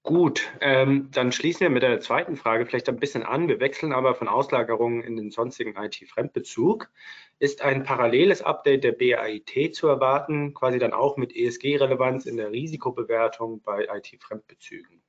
[0.06, 3.48] Gut, ähm, dann schließen wir mit der zweiten Frage vielleicht ein bisschen an.
[3.48, 6.92] Wir wechseln aber von Auslagerungen in den sonstigen IT-Fremdbezug.
[7.40, 12.52] Ist ein paralleles Update der BAIT zu erwarten, quasi dann auch mit ESG-Relevanz in der
[12.52, 15.02] Risikobewertung bei IT-Fremdbezügen?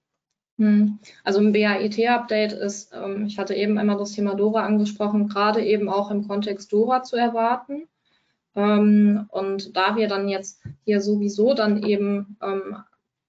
[0.58, 0.98] Hm.
[1.24, 5.90] Also ein BAIT-Update ist, ähm, ich hatte eben einmal das Thema Dora angesprochen, gerade eben
[5.90, 7.86] auch im Kontext Dora zu erwarten.
[8.54, 12.78] Ähm, und da wir dann jetzt hier sowieso dann eben ähm,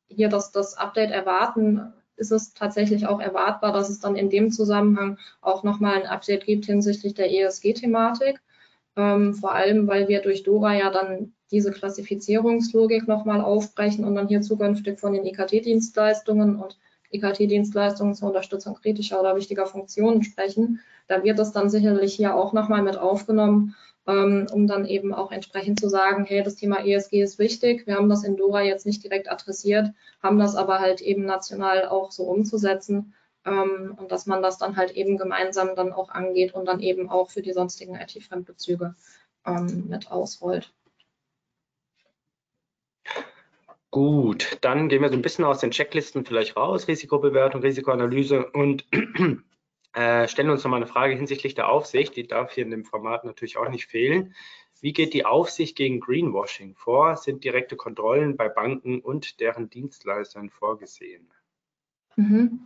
[0.07, 4.51] hier das, das Update erwarten, ist es tatsächlich auch erwartbar, dass es dann in dem
[4.51, 8.41] Zusammenhang auch nochmal ein Update gibt hinsichtlich der ESG-Thematik.
[8.95, 14.27] Ähm, vor allem, weil wir durch Dora ja dann diese Klassifizierungslogik nochmal aufbrechen und dann
[14.27, 16.77] hier zukünftig von den IKT-Dienstleistungen und
[17.11, 20.81] IKT-Dienstleistungen zur Unterstützung kritischer oder wichtiger Funktionen sprechen.
[21.07, 23.75] Da wird das dann sicherlich hier auch nochmal mit aufgenommen
[24.07, 27.85] um dann eben auch entsprechend zu sagen, hey, das Thema ESG ist wichtig.
[27.87, 29.91] Wir haben das in Dora jetzt nicht direkt adressiert,
[30.23, 33.13] haben das aber halt eben national auch so umzusetzen
[33.45, 37.09] ähm, und dass man das dann halt eben gemeinsam dann auch angeht und dann eben
[37.09, 38.95] auch für die sonstigen IT-Fremdbezüge
[39.45, 40.71] ähm, mit ausrollt.
[43.91, 48.85] Gut, dann gehen wir so ein bisschen aus den Checklisten vielleicht raus, Risikobewertung, Risikoanalyse und
[49.97, 52.15] äh, stellen uns nochmal eine Frage hinsichtlich der Aufsicht.
[52.15, 54.35] Die darf hier in dem Format natürlich auch nicht fehlen.
[54.79, 57.17] Wie geht die Aufsicht gegen Greenwashing vor?
[57.17, 61.27] Sind direkte Kontrollen bei Banken und deren Dienstleistern vorgesehen?
[62.15, 62.59] Mhm.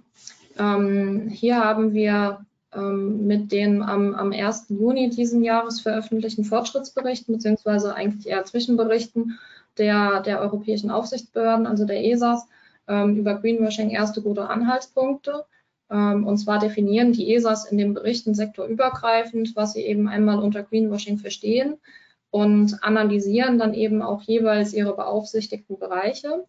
[0.60, 4.66] Ähm, hier haben wir ähm, mit den am, am 1.
[4.68, 9.40] Juni diesen Jahres veröffentlichten Fortschrittsberichten, beziehungsweise eigentlich eher Zwischenberichten
[9.78, 12.46] der, der europäischen Aufsichtsbehörden, also der ESAs,
[12.90, 15.46] ähm, über Greenwashing erste gute Anhaltspunkte.
[15.92, 20.64] Ähm, und zwar definieren die ESAs in den Berichten sektorübergreifend, was sie eben einmal unter
[20.64, 21.78] Greenwashing verstehen
[22.30, 26.46] und analysieren dann eben auch jeweils ihre beaufsichtigten Bereiche.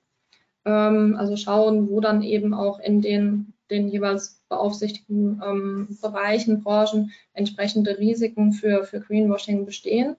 [0.65, 7.11] Ähm, also schauen, wo dann eben auch in den, den jeweils beaufsichtigten ähm, Bereichen, Branchen
[7.33, 10.17] entsprechende Risiken für, für Greenwashing bestehen.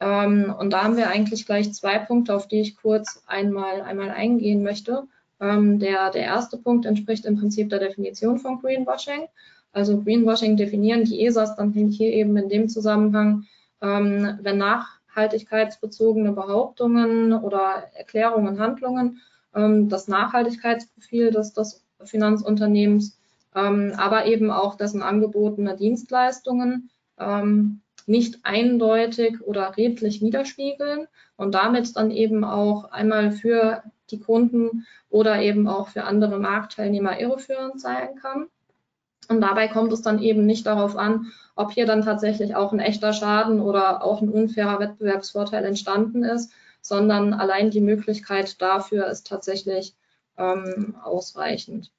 [0.00, 4.62] und da haben wir eigentlich gleich zwei Punkte, auf die ich kurz einmal, einmal eingehen
[4.62, 5.06] möchte.
[5.40, 9.28] Ähm, der, der erste Punkt entspricht im Prinzip der Definition von Greenwashing.
[9.72, 13.44] Also Greenwashing definieren die ESAs dann hier eben in dem Zusammenhang,
[13.82, 19.20] ähm, wenn nachhaltigkeitsbezogene Behauptungen oder Erklärungen, Handlungen,
[19.54, 23.18] ähm, das Nachhaltigkeitsprofil des, des Finanzunternehmens,
[23.54, 31.96] ähm, aber eben auch dessen angebotene Dienstleistungen ähm, nicht eindeutig oder redlich widerspiegeln und damit
[31.96, 38.16] dann eben auch einmal für die Kunden oder eben auch für andere Marktteilnehmer irreführend sein
[38.16, 38.46] kann.
[39.28, 42.80] Und dabei kommt es dann eben nicht darauf an, ob hier dann tatsächlich auch ein
[42.80, 49.26] echter Schaden oder auch ein unfairer Wettbewerbsvorteil entstanden ist, sondern allein die Möglichkeit dafür ist
[49.26, 49.94] tatsächlich
[50.36, 51.90] ähm, ausreichend.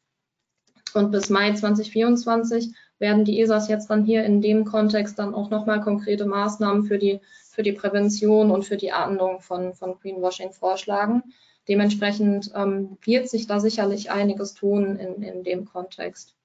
[0.94, 5.50] Und bis Mai 2024 werden die ESAs jetzt dann hier in dem Kontext dann auch
[5.50, 7.20] nochmal konkrete Maßnahmen für die,
[7.52, 11.24] für die Prävention und für die Ahndung von, von Greenwashing vorschlagen.
[11.68, 16.36] Dementsprechend ähm, wird sich da sicherlich einiges tun in, in dem Kontext.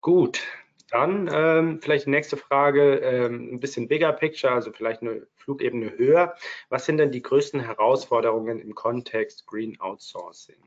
[0.00, 0.40] Gut,
[0.90, 5.96] dann ähm, vielleicht die nächste Frage, ähm, ein bisschen bigger picture, also vielleicht eine Flugebene
[5.96, 6.34] höher.
[6.68, 10.62] Was sind denn die größten Herausforderungen im Kontext Green Outsourcing?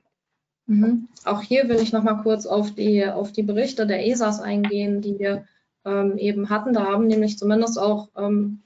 [0.68, 1.10] Mhm.
[1.26, 5.02] Auch hier will ich noch mal kurz auf die, auf die Berichte der ESAs eingehen,
[5.02, 5.48] die wir
[5.86, 6.74] ähm, eben hatten.
[6.74, 8.64] Da haben nämlich zumindest auch ähm,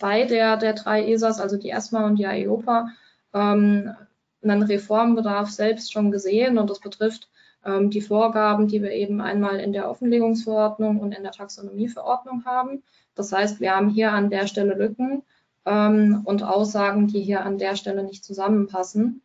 [0.00, 2.88] zwei der, der drei ESAs, also die ESMA und die IOPA,
[3.34, 3.94] ähm,
[4.42, 7.28] einen Reformbedarf selbst schon gesehen und das betrifft
[7.66, 12.82] ähm, die Vorgaben, die wir eben einmal in der Offenlegungsverordnung und in der Taxonomieverordnung haben.
[13.14, 15.22] Das heißt, wir haben hier an der Stelle Lücken
[15.66, 19.20] ähm, und Aussagen, die hier an der Stelle nicht zusammenpassen,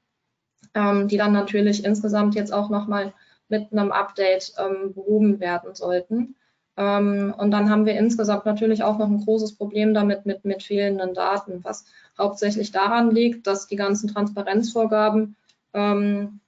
[0.74, 3.14] ähm, die dann natürlich insgesamt jetzt auch nochmal
[3.48, 6.36] mit einem Update ähm, behoben werden sollten.
[6.78, 10.64] Ähm, und dann haben wir insgesamt natürlich auch noch ein großes Problem damit mit, mit
[10.64, 11.86] fehlenden Daten, was
[12.18, 15.36] hauptsächlich daran liegt, dass die ganzen Transparenzvorgaben,
[15.74, 16.40] ähm,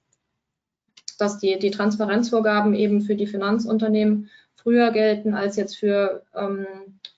[1.18, 6.66] dass die, die Transparenzvorgaben eben für die Finanzunternehmen früher gelten als jetzt für, ähm,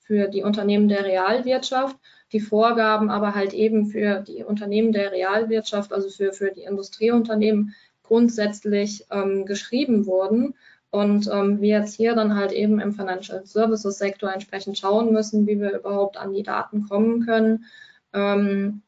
[0.03, 1.97] für die Unternehmen der Realwirtschaft.
[2.33, 7.75] Die Vorgaben aber halt eben für die Unternehmen der Realwirtschaft, also für, für die Industrieunternehmen,
[8.05, 10.55] grundsätzlich ähm, geschrieben wurden
[10.91, 15.47] Und ähm, wir jetzt hier dann halt eben im Financial Services Sektor entsprechend schauen müssen,
[15.47, 17.65] wie wir überhaupt an die Daten kommen können.
[18.13, 18.83] Ähm,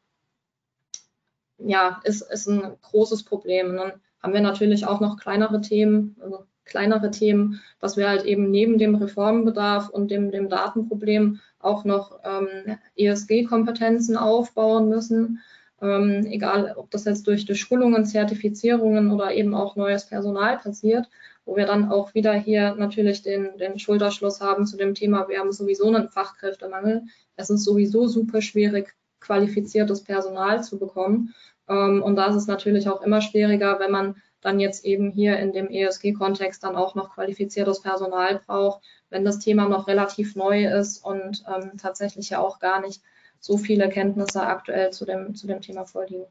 [1.59, 3.71] ja, ist, ist ein großes Problem.
[3.71, 8.25] Und dann haben wir natürlich auch noch kleinere Themen, also kleinere Themen, was wir halt
[8.25, 15.41] eben neben dem Reformbedarf und dem, dem Datenproblem auch noch ähm, ESG-Kompetenzen aufbauen müssen.
[15.81, 21.09] Ähm, egal, ob das jetzt durch, durch Schulungen, Zertifizierungen oder eben auch neues Personal passiert,
[21.45, 25.39] wo wir dann auch wieder hier natürlich den, den Schulterschluss haben zu dem Thema, wir
[25.39, 27.03] haben sowieso einen Fachkräftemangel.
[27.37, 31.35] Es ist sowieso super schwierig, qualifiziertes Personal zu bekommen.
[31.69, 35.39] Ähm, und da ist es natürlich auch immer schwieriger, wenn man dann jetzt eben hier
[35.39, 40.67] in dem ESG-Kontext dann auch noch qualifiziertes Personal braucht, wenn das Thema noch relativ neu
[40.67, 43.03] ist und ähm, tatsächlich ja auch gar nicht
[43.39, 46.27] so viele Kenntnisse aktuell zu dem, zu dem Thema vorliegen.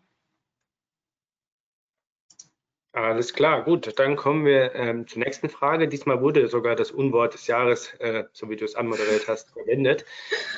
[2.93, 3.97] Alles klar, gut.
[3.99, 5.88] Dann kommen wir ähm, zur nächsten Frage.
[5.88, 10.04] Diesmal wurde sogar das Unwort des Jahres, äh, so wie du es anmoderiert hast, verwendet.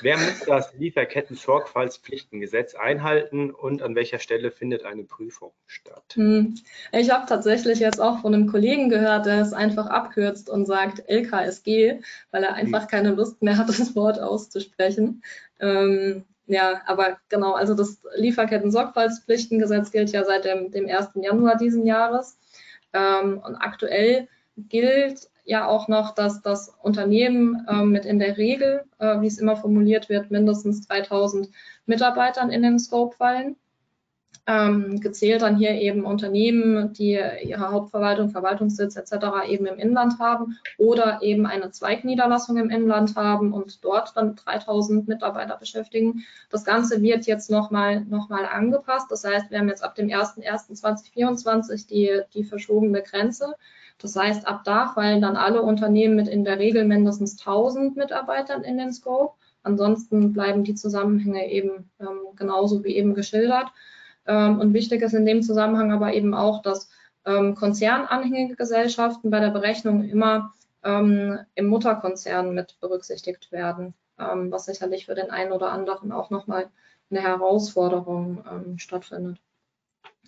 [0.01, 6.05] Wer muss das Lieferketten-Sorgfaltspflichtengesetz einhalten und an welcher Stelle findet eine Prüfung statt?
[6.15, 6.55] Hm.
[6.91, 11.07] Ich habe tatsächlich jetzt auch von einem Kollegen gehört, der es einfach abkürzt und sagt
[11.07, 11.99] LKSG,
[12.31, 12.87] weil er einfach hm.
[12.87, 15.21] keine Lust mehr hat, das Wort auszusprechen.
[15.59, 21.09] Ähm, ja, aber genau, also das Lieferketten-Sorgfaltspflichtengesetz gilt ja seit dem, dem 1.
[21.15, 22.37] Januar diesen Jahres.
[22.93, 28.83] Ähm, und aktuell gilt ja auch noch, dass das Unternehmen ähm, mit in der Regel,
[28.99, 31.49] äh, wie es immer formuliert wird, mindestens 3000
[31.85, 33.57] Mitarbeitern in den Scope fallen
[34.45, 39.47] ähm, gezählt dann hier eben Unternehmen, die ihre Hauptverwaltung, Verwaltungssitz etc.
[39.47, 45.07] eben im Inland haben oder eben eine Zweigniederlassung im Inland haben und dort dann 3000
[45.07, 46.25] Mitarbeiter beschäftigen.
[46.49, 49.09] Das Ganze wird jetzt nochmal noch mal angepasst.
[49.09, 53.55] Das heißt, wir haben jetzt ab dem 01.01.2024 die, die verschobene Grenze.
[53.97, 58.63] Das heißt, ab da fallen dann alle Unternehmen mit in der Regel mindestens 1000 Mitarbeitern
[58.63, 59.35] in den Scope.
[59.61, 63.71] Ansonsten bleiben die Zusammenhänge eben ähm, genauso wie eben geschildert.
[64.25, 66.89] Ähm, und wichtig ist in dem Zusammenhang aber eben auch, dass
[67.25, 75.07] ähm, konzernanhängige Gesellschaften bei der Berechnung immer ähm, im Mutterkonzern mit berücksichtigt werden, was sicherlich
[75.07, 76.69] für den einen oder anderen auch nochmal
[77.09, 79.39] eine Herausforderung stattfindet.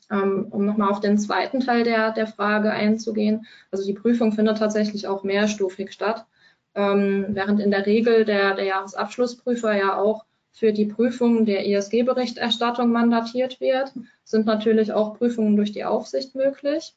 [0.09, 5.07] Um nochmal auf den zweiten Teil der, der Frage einzugehen, also die Prüfung findet tatsächlich
[5.07, 6.25] auch mehrstufig statt,
[6.73, 13.59] während in der Regel der, der Jahresabschlussprüfer ja auch für die Prüfung der ESG-Berichterstattung mandatiert
[13.59, 13.91] wird,
[14.23, 16.95] sind natürlich auch Prüfungen durch die Aufsicht möglich.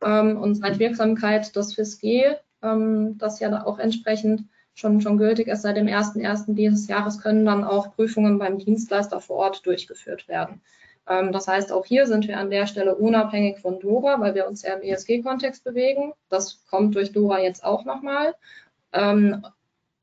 [0.00, 5.62] Ähm, und seit Wirksamkeit des FISG, ähm, das ja auch entsprechend schon, schon gültig ist
[5.62, 6.54] seit dem 1.1.
[6.54, 10.60] dieses Jahres, können dann auch Prüfungen beim Dienstleister vor Ort durchgeführt werden.
[11.08, 14.46] Ähm, das heißt, auch hier sind wir an der Stelle unabhängig von Dora, weil wir
[14.46, 16.12] uns ja im ESG-Kontext bewegen.
[16.28, 18.36] Das kommt durch Dora jetzt auch nochmal.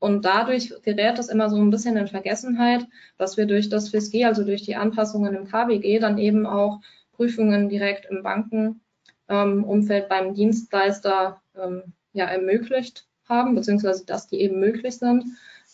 [0.00, 2.86] Und dadurch gerät es immer so ein bisschen in Vergessenheit,
[3.18, 6.80] dass wir durch das FISG, also durch die Anpassungen im KWG, dann eben auch
[7.12, 8.78] Prüfungen direkt im Bankenumfeld
[10.04, 15.24] ähm, beim Dienstleister ähm, ja, ermöglicht haben, beziehungsweise dass die eben möglich sind.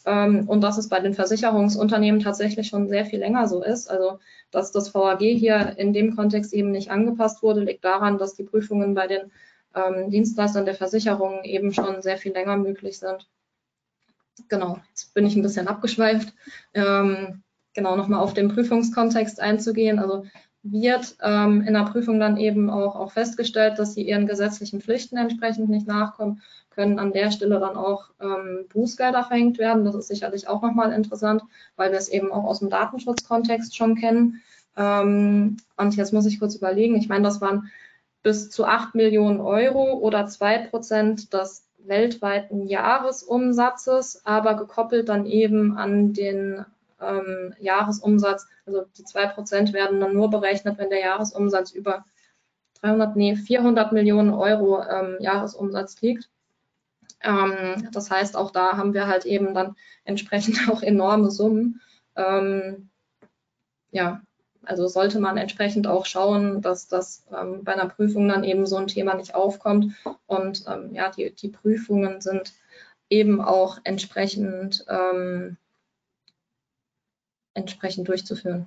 [0.04, 3.88] Ähm, und dass es bei den Versicherungsunternehmen tatsächlich schon sehr viel länger so ist.
[3.88, 4.18] Also,
[4.50, 8.44] dass das VAG hier in dem Kontext eben nicht angepasst wurde, liegt daran, dass die
[8.44, 9.30] Prüfungen bei den
[9.76, 13.28] ähm, Dienstleistern der Versicherungen eben schon sehr viel länger möglich sind
[14.48, 16.34] genau, jetzt bin ich ein bisschen abgeschweift.
[16.74, 17.42] Ähm,
[17.74, 19.98] genau, nochmal auf den Prüfungskontext einzugehen.
[19.98, 20.24] Also
[20.62, 25.16] wird ähm, in der Prüfung dann eben auch, auch festgestellt, dass sie ihren gesetzlichen Pflichten
[25.16, 29.84] entsprechend nicht nachkommen, können an der Stelle dann auch ähm, Bußgelder verhängt werden.
[29.84, 31.42] Das ist sicherlich auch nochmal interessant,
[31.76, 34.42] weil wir es eben auch aus dem Datenschutzkontext schon kennen.
[34.76, 37.70] Ähm, und jetzt muss ich kurz überlegen, ich meine, das waren
[38.22, 45.76] bis zu 8 Millionen Euro oder 2 Prozent des weltweiten Jahresumsatzes, aber gekoppelt dann eben
[45.76, 46.64] an den
[47.00, 48.46] ähm, Jahresumsatz.
[48.66, 52.04] Also die zwei Prozent werden dann nur berechnet, wenn der Jahresumsatz über
[52.80, 56.28] 300, nee, 400 Millionen Euro ähm, Jahresumsatz liegt.
[57.22, 61.80] Ähm, das heißt, auch da haben wir halt eben dann entsprechend auch enorme Summen.
[62.16, 62.90] Ähm,
[63.90, 64.20] ja,
[64.66, 68.76] also sollte man entsprechend auch schauen, dass das ähm, bei einer Prüfung dann eben so
[68.76, 69.94] ein Thema nicht aufkommt.
[70.26, 72.54] Und ähm, ja, die, die Prüfungen sind
[73.08, 75.56] eben auch entsprechend, ähm,
[77.54, 78.66] entsprechend durchzuführen.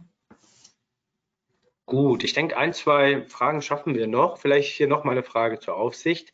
[1.85, 4.37] Gut, ich denke, ein, zwei Fragen schaffen wir noch.
[4.37, 6.31] Vielleicht hier noch mal eine Frage zur Aufsicht.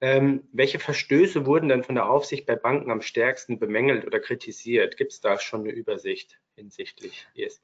[0.00, 4.96] Ähm, welche Verstöße wurden denn von der Aufsicht bei Banken am stärksten bemängelt oder kritisiert?
[4.96, 7.62] Gibt es da schon eine Übersicht hinsichtlich ESG?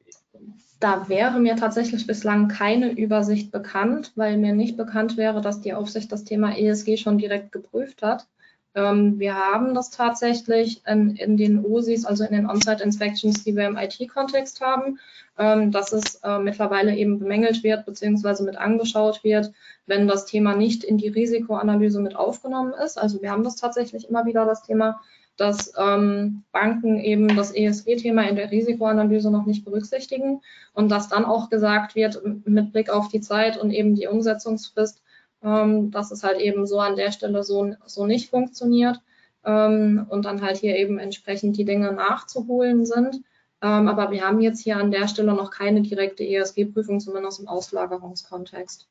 [0.80, 5.74] Da wäre mir tatsächlich bislang keine Übersicht bekannt, weil mir nicht bekannt wäre, dass die
[5.74, 8.26] Aufsicht das Thema ESG schon direkt geprüft hat.
[8.74, 13.66] Ähm, wir haben das tatsächlich in, in den OSIs, also in den On-Site-Inspections, die wir
[13.66, 14.98] im IT-Kontext haben,
[15.38, 19.52] ähm, dass es äh, mittlerweile eben bemängelt wird beziehungsweise mit angeschaut wird,
[19.86, 22.98] wenn das Thema nicht in die Risikoanalyse mit aufgenommen ist.
[22.98, 25.00] Also wir haben das tatsächlich immer wieder das Thema,
[25.36, 30.40] dass ähm, Banken eben das ESG-Thema in der Risikoanalyse noch nicht berücksichtigen
[30.74, 35.02] und dass dann auch gesagt wird, mit Blick auf die Zeit und eben die Umsetzungsfrist,
[35.44, 39.00] ähm, dass es halt eben so an der Stelle so, so nicht funktioniert
[39.44, 43.22] ähm, und dann halt hier eben entsprechend die Dinge nachzuholen sind.
[43.62, 47.48] Ähm, aber wir haben jetzt hier an der Stelle noch keine direkte ESG-Prüfung, zumindest im
[47.48, 48.88] Auslagerungskontext.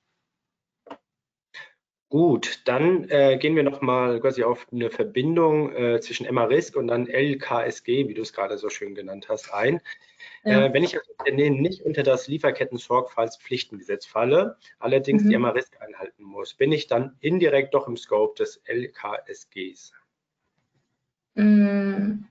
[2.09, 7.07] Gut, dann äh, gehen wir nochmal quasi auf eine Verbindung äh, zwischen MA-Risk und dann
[7.07, 9.81] LKSG, wie du es gerade so schön genannt hast, ein.
[10.43, 10.65] Ja.
[10.65, 15.29] Äh, wenn ich als Unternehmen nicht unter das Lieferketten-Sorgfaltspflichtengesetz falle, allerdings mhm.
[15.29, 19.93] die MA-Risk einhalten muss, bin ich dann indirekt doch im Scope des LKSGs?
[21.35, 22.25] Mm,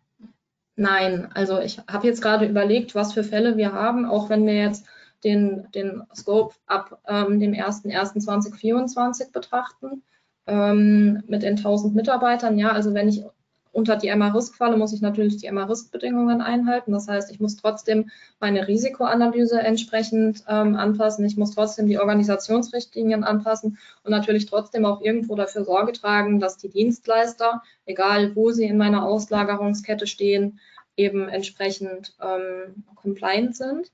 [0.76, 4.56] nein, also ich habe jetzt gerade überlegt, was für Fälle wir haben, auch wenn wir
[4.56, 4.86] jetzt
[5.24, 10.02] den, den Scope ab ähm, dem 01.01.2024 betrachten,
[10.46, 12.58] ähm, mit den 1000 Mitarbeitern.
[12.58, 13.24] Ja, also wenn ich
[13.72, 16.92] unter die MA-Risk falle, muss ich natürlich die MA-Risk-Bedingungen einhalten.
[16.92, 21.24] Das heißt, ich muss trotzdem meine Risikoanalyse entsprechend ähm, anpassen.
[21.24, 26.58] Ich muss trotzdem die Organisationsrichtlinien anpassen und natürlich trotzdem auch irgendwo dafür Sorge tragen, dass
[26.58, 30.60] die Dienstleister, egal wo sie in meiner Auslagerungskette stehen,
[30.96, 33.90] eben entsprechend ähm, compliant sind.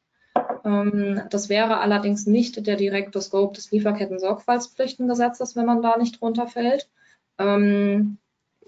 [0.64, 6.48] Ähm, das wäre allerdings nicht der direkte Scope des Lieferketten-Sorgfaltspflichtengesetzes, wenn man da nicht drunter
[6.48, 6.88] fällt.
[7.38, 8.18] Ähm,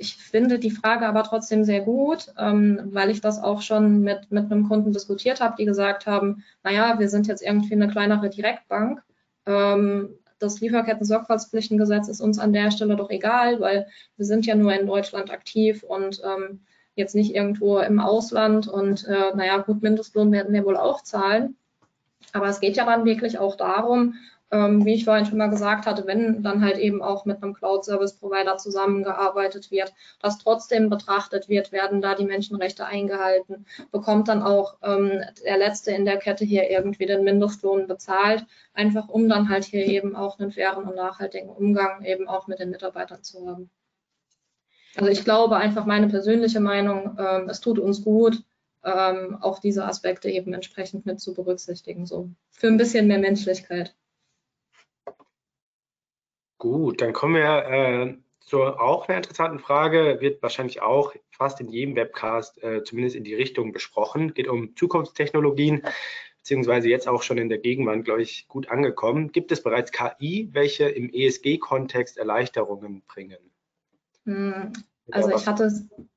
[0.01, 4.31] ich finde die Frage aber trotzdem sehr gut, ähm, weil ich das auch schon mit,
[4.31, 8.31] mit einem Kunden diskutiert habe, die gesagt haben, naja, wir sind jetzt irgendwie eine kleinere
[8.31, 9.03] Direktbank.
[10.39, 13.87] das Lieferketten-Sorgfaltspflichtengesetz ist uns an der Stelle doch egal, weil
[14.17, 16.23] wir sind ja nur in Deutschland aktiv und
[16.95, 21.57] jetzt nicht irgendwo im Ausland und äh, naja, gut, Mindestlohn werden wir wohl auch zahlen.
[22.33, 24.15] Aber es geht ja dann wirklich auch darum,
[24.53, 27.55] ähm, wie ich vorhin schon mal gesagt hatte, wenn dann halt eben auch mit einem
[27.55, 34.77] Cloud-Service-Provider zusammengearbeitet wird, dass trotzdem betrachtet wird, werden da die Menschenrechte eingehalten, bekommt dann auch
[34.83, 38.45] ähm, der Letzte in der Kette hier irgendwie den Mindestlohn bezahlt,
[38.75, 42.59] einfach um dann halt hier eben auch einen fairen und nachhaltigen Umgang eben auch mit
[42.59, 43.71] den Mitarbeitern zu haben.
[44.97, 48.43] Also ich glaube einfach meine persönliche Meinung, ähm, es tut uns gut,
[48.83, 53.95] ähm, auch diese Aspekte eben entsprechend mit zu berücksichtigen, so für ein bisschen mehr Menschlichkeit.
[56.61, 61.71] Gut, dann kommen wir äh, zu auch einer interessanten Frage, wird wahrscheinlich auch fast in
[61.71, 65.81] jedem Webcast äh, zumindest in die Richtung besprochen, geht um Zukunftstechnologien,
[66.37, 69.33] beziehungsweise jetzt auch schon in der Gegenwart, glaube ich, gut angekommen.
[69.33, 73.39] Gibt es bereits KI, welche im ESG-Kontext Erleichterungen bringen?
[74.27, 74.75] Hm,
[75.11, 75.73] also ich hatte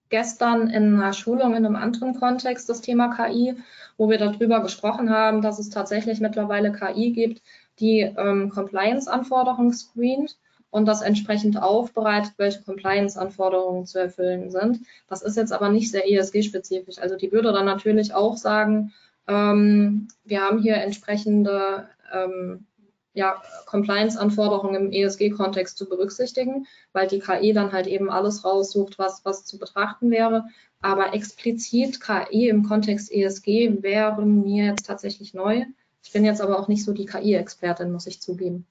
[0.10, 3.56] gestern in einer Schulung in einem anderen Kontext das Thema KI,
[3.98, 7.42] wo wir darüber gesprochen haben, dass es tatsächlich mittlerweile KI gibt,
[7.84, 10.38] die ähm, Compliance-Anforderungen screent
[10.72, 14.80] und das entsprechend aufbereitet, welche Compliance-Anforderungen zu erfüllen sind.
[15.08, 16.98] Das ist jetzt aber nicht sehr ESG-spezifisch.
[16.98, 18.94] Also die würde dann natürlich auch sagen,
[19.28, 22.66] ähm, wir haben hier entsprechende ähm,
[23.14, 29.24] ja, Compliance-Anforderungen im ESG-Kontext zu berücksichtigen, weil die KI dann halt eben alles raussucht, was,
[29.26, 30.46] was zu betrachten wäre.
[30.82, 35.66] Aber explizit KI im Kontext ESG wäre mir jetzt tatsächlich neu.
[36.04, 38.68] Ich bin jetzt aber auch nicht so die KI-Expertin, muss ich zugeben.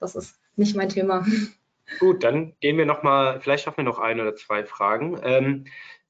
[0.00, 1.26] Das ist nicht mein Thema.
[1.98, 5.18] Gut, dann gehen wir nochmal, vielleicht schaffen wir noch ein oder zwei Fragen.
[5.22, 5.64] Ähm,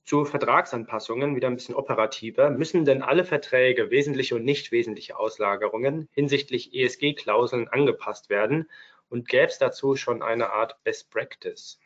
[0.05, 2.49] zu Vertragsanpassungen, wieder ein bisschen operativer.
[2.49, 8.71] Müssen denn alle Verträge, wesentliche und nicht wesentliche Auslagerungen hinsichtlich ESG-Klauseln angepasst werden?
[9.11, 11.79] Und gäbe es dazu schon eine Art Best Practice?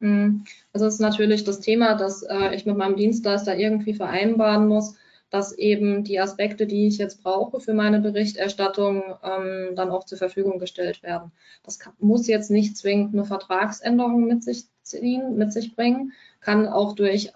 [0.00, 4.66] Hm, also es ist natürlich das Thema, dass äh, ich mit meinem Dienstleister irgendwie vereinbaren
[4.66, 4.96] muss,
[5.30, 10.18] dass eben die Aspekte, die ich jetzt brauche für meine Berichterstattung, ähm, dann auch zur
[10.18, 11.30] Verfügung gestellt werden.
[11.62, 16.66] Das kann, muss jetzt nicht zwingend eine Vertragsänderung mit sich ziehen, mit sich bringen, kann
[16.66, 17.32] auch durch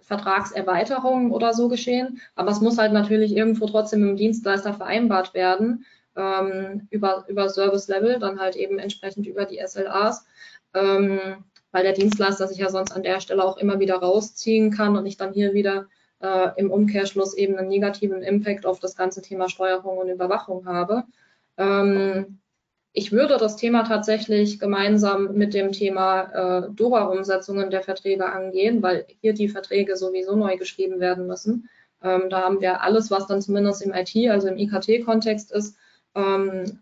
[0.00, 2.20] Vertragserweiterungen oder so geschehen.
[2.34, 5.84] Aber es muss halt natürlich irgendwo trotzdem dem Dienstleister vereinbart werden
[6.16, 10.26] ähm, über, über Service Level, dann halt eben entsprechend über die SLAs,
[10.74, 14.96] ähm, weil der Dienstleister sich ja sonst an der Stelle auch immer wieder rausziehen kann
[14.96, 15.86] und ich dann hier wieder
[16.20, 21.04] äh, im Umkehrschluss eben einen negativen Impact auf das ganze Thema Steuerung und Überwachung habe.
[21.56, 22.38] Ähm,
[22.92, 29.06] Ich würde das Thema tatsächlich gemeinsam mit dem Thema äh, DORA-Umsetzungen der Verträge angehen, weil
[29.20, 31.68] hier die Verträge sowieso neu geschrieben werden müssen.
[32.02, 35.76] Ähm, da haben wir alles, was dann zumindest im IT, also im IKT-Kontext ist,
[36.16, 36.80] ähm,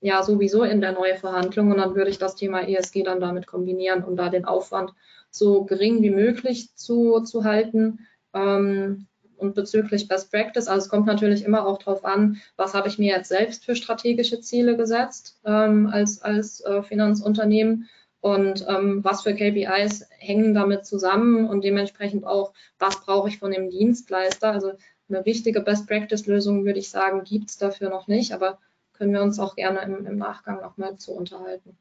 [0.00, 1.70] ja sowieso in der Neuverhandlung.
[1.70, 4.92] Und dann würde ich das Thema ESG dann damit kombinieren, um da den Aufwand
[5.30, 8.00] so gering wie möglich zu, zu halten.
[8.38, 9.06] Ähm,
[9.38, 12.98] und bezüglich Best Practice, also es kommt natürlich immer auch darauf an, was habe ich
[12.98, 17.88] mir jetzt selbst für strategische Ziele gesetzt ähm, als, als äh, Finanzunternehmen
[18.20, 23.52] und ähm, was für KPIs hängen damit zusammen und dementsprechend auch, was brauche ich von
[23.52, 24.50] dem Dienstleister.
[24.50, 24.72] Also
[25.08, 28.58] eine richtige Best Practice Lösung, würde ich sagen, gibt es dafür noch nicht, aber
[28.92, 31.78] können wir uns auch gerne im, im Nachgang nochmal zu unterhalten.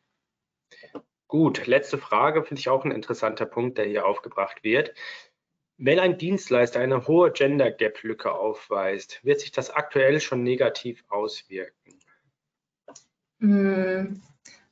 [1.27, 4.93] Gut, letzte Frage finde ich auch ein interessanter Punkt, der hier aufgebracht wird.
[5.77, 11.03] Wenn ein Dienstleister eine hohe Gender Gap Lücke aufweist, wird sich das aktuell schon negativ
[11.07, 11.99] auswirken?
[13.39, 14.21] Hm,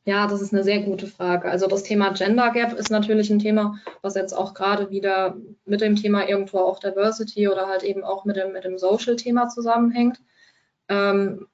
[0.04, 1.50] ja, das ist eine sehr gute Frage.
[1.50, 5.82] Also das Thema Gender Gap ist natürlich ein Thema, was jetzt auch gerade wieder mit
[5.82, 10.20] dem Thema irgendwo auch Diversity oder halt eben auch mit dem, mit dem Social-Thema zusammenhängt.
[10.90, 11.48] Ähm,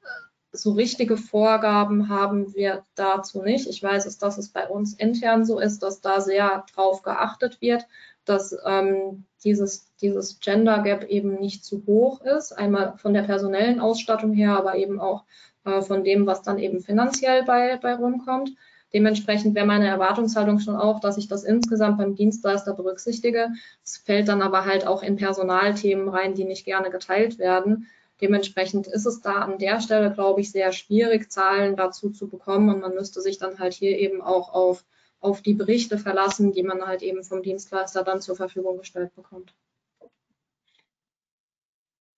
[0.54, 3.68] so richtige Vorgaben haben wir dazu nicht.
[3.68, 7.86] Ich weiß, dass es bei uns intern so ist, dass da sehr drauf geachtet wird,
[8.26, 12.52] dass ähm, dieses, dieses Gender Gap eben nicht zu hoch ist.
[12.52, 15.24] Einmal von der personellen Ausstattung her, aber eben auch
[15.66, 18.52] äh, von dem, was dann eben finanziell bei, bei rumkommt.
[18.94, 23.50] Dementsprechend wäre meine Erwartungshaltung schon auch, dass ich das insgesamt beim Dienstleister berücksichtige.
[23.84, 27.88] Es fällt dann aber halt auch in Personalthemen rein, die nicht gerne geteilt werden.
[28.20, 32.70] Dementsprechend ist es da an der Stelle, glaube ich, sehr schwierig, Zahlen dazu zu bekommen
[32.70, 34.84] und man müsste sich dann halt hier eben auch auf
[35.22, 39.54] auf die Berichte verlassen, die man halt eben vom Dienstleister dann zur Verfügung gestellt bekommt.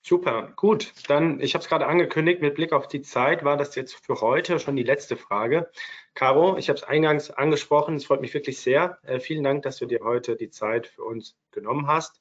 [0.05, 0.91] Super, gut.
[1.07, 4.19] Dann, ich habe es gerade angekündigt, mit Blick auf die Zeit war das jetzt für
[4.19, 5.69] heute schon die letzte Frage.
[6.13, 8.99] Caro, ich habe es eingangs angesprochen, es freut mich wirklich sehr.
[9.03, 12.19] Äh, vielen Dank, dass du dir heute die Zeit für uns genommen hast.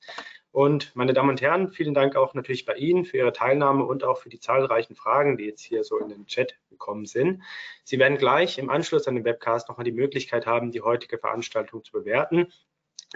[0.53, 4.05] Und meine Damen und Herren, vielen Dank auch natürlich bei Ihnen für Ihre Teilnahme und
[4.05, 7.43] auch für die zahlreichen Fragen, die jetzt hier so in den Chat gekommen sind.
[7.85, 11.83] Sie werden gleich im Anschluss an den Webcast nochmal die Möglichkeit haben, die heutige Veranstaltung
[11.83, 12.53] zu bewerten.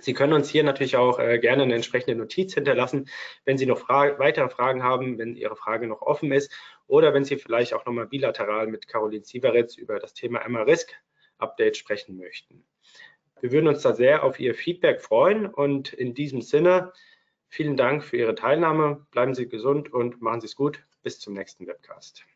[0.01, 3.09] Sie können uns hier natürlich auch äh, gerne eine entsprechende Notiz hinterlassen,
[3.45, 6.51] wenn Sie noch Fra weitere Fragen haben, wenn Ihre Frage noch offen ist
[6.87, 10.93] oder wenn Sie vielleicht auch nochmal bilateral mit Caroline Sieveritz über das Thema MR-Risk
[11.39, 12.65] Update sprechen möchten.
[13.41, 16.93] Wir würden uns da sehr auf Ihr Feedback freuen und in diesem Sinne
[17.49, 19.07] Vielen Dank für Ihre Teilnahme.
[19.11, 20.85] Bleiben Sie gesund und machen Sie es gut.
[21.03, 22.27] Bis zum nächsten Webcast.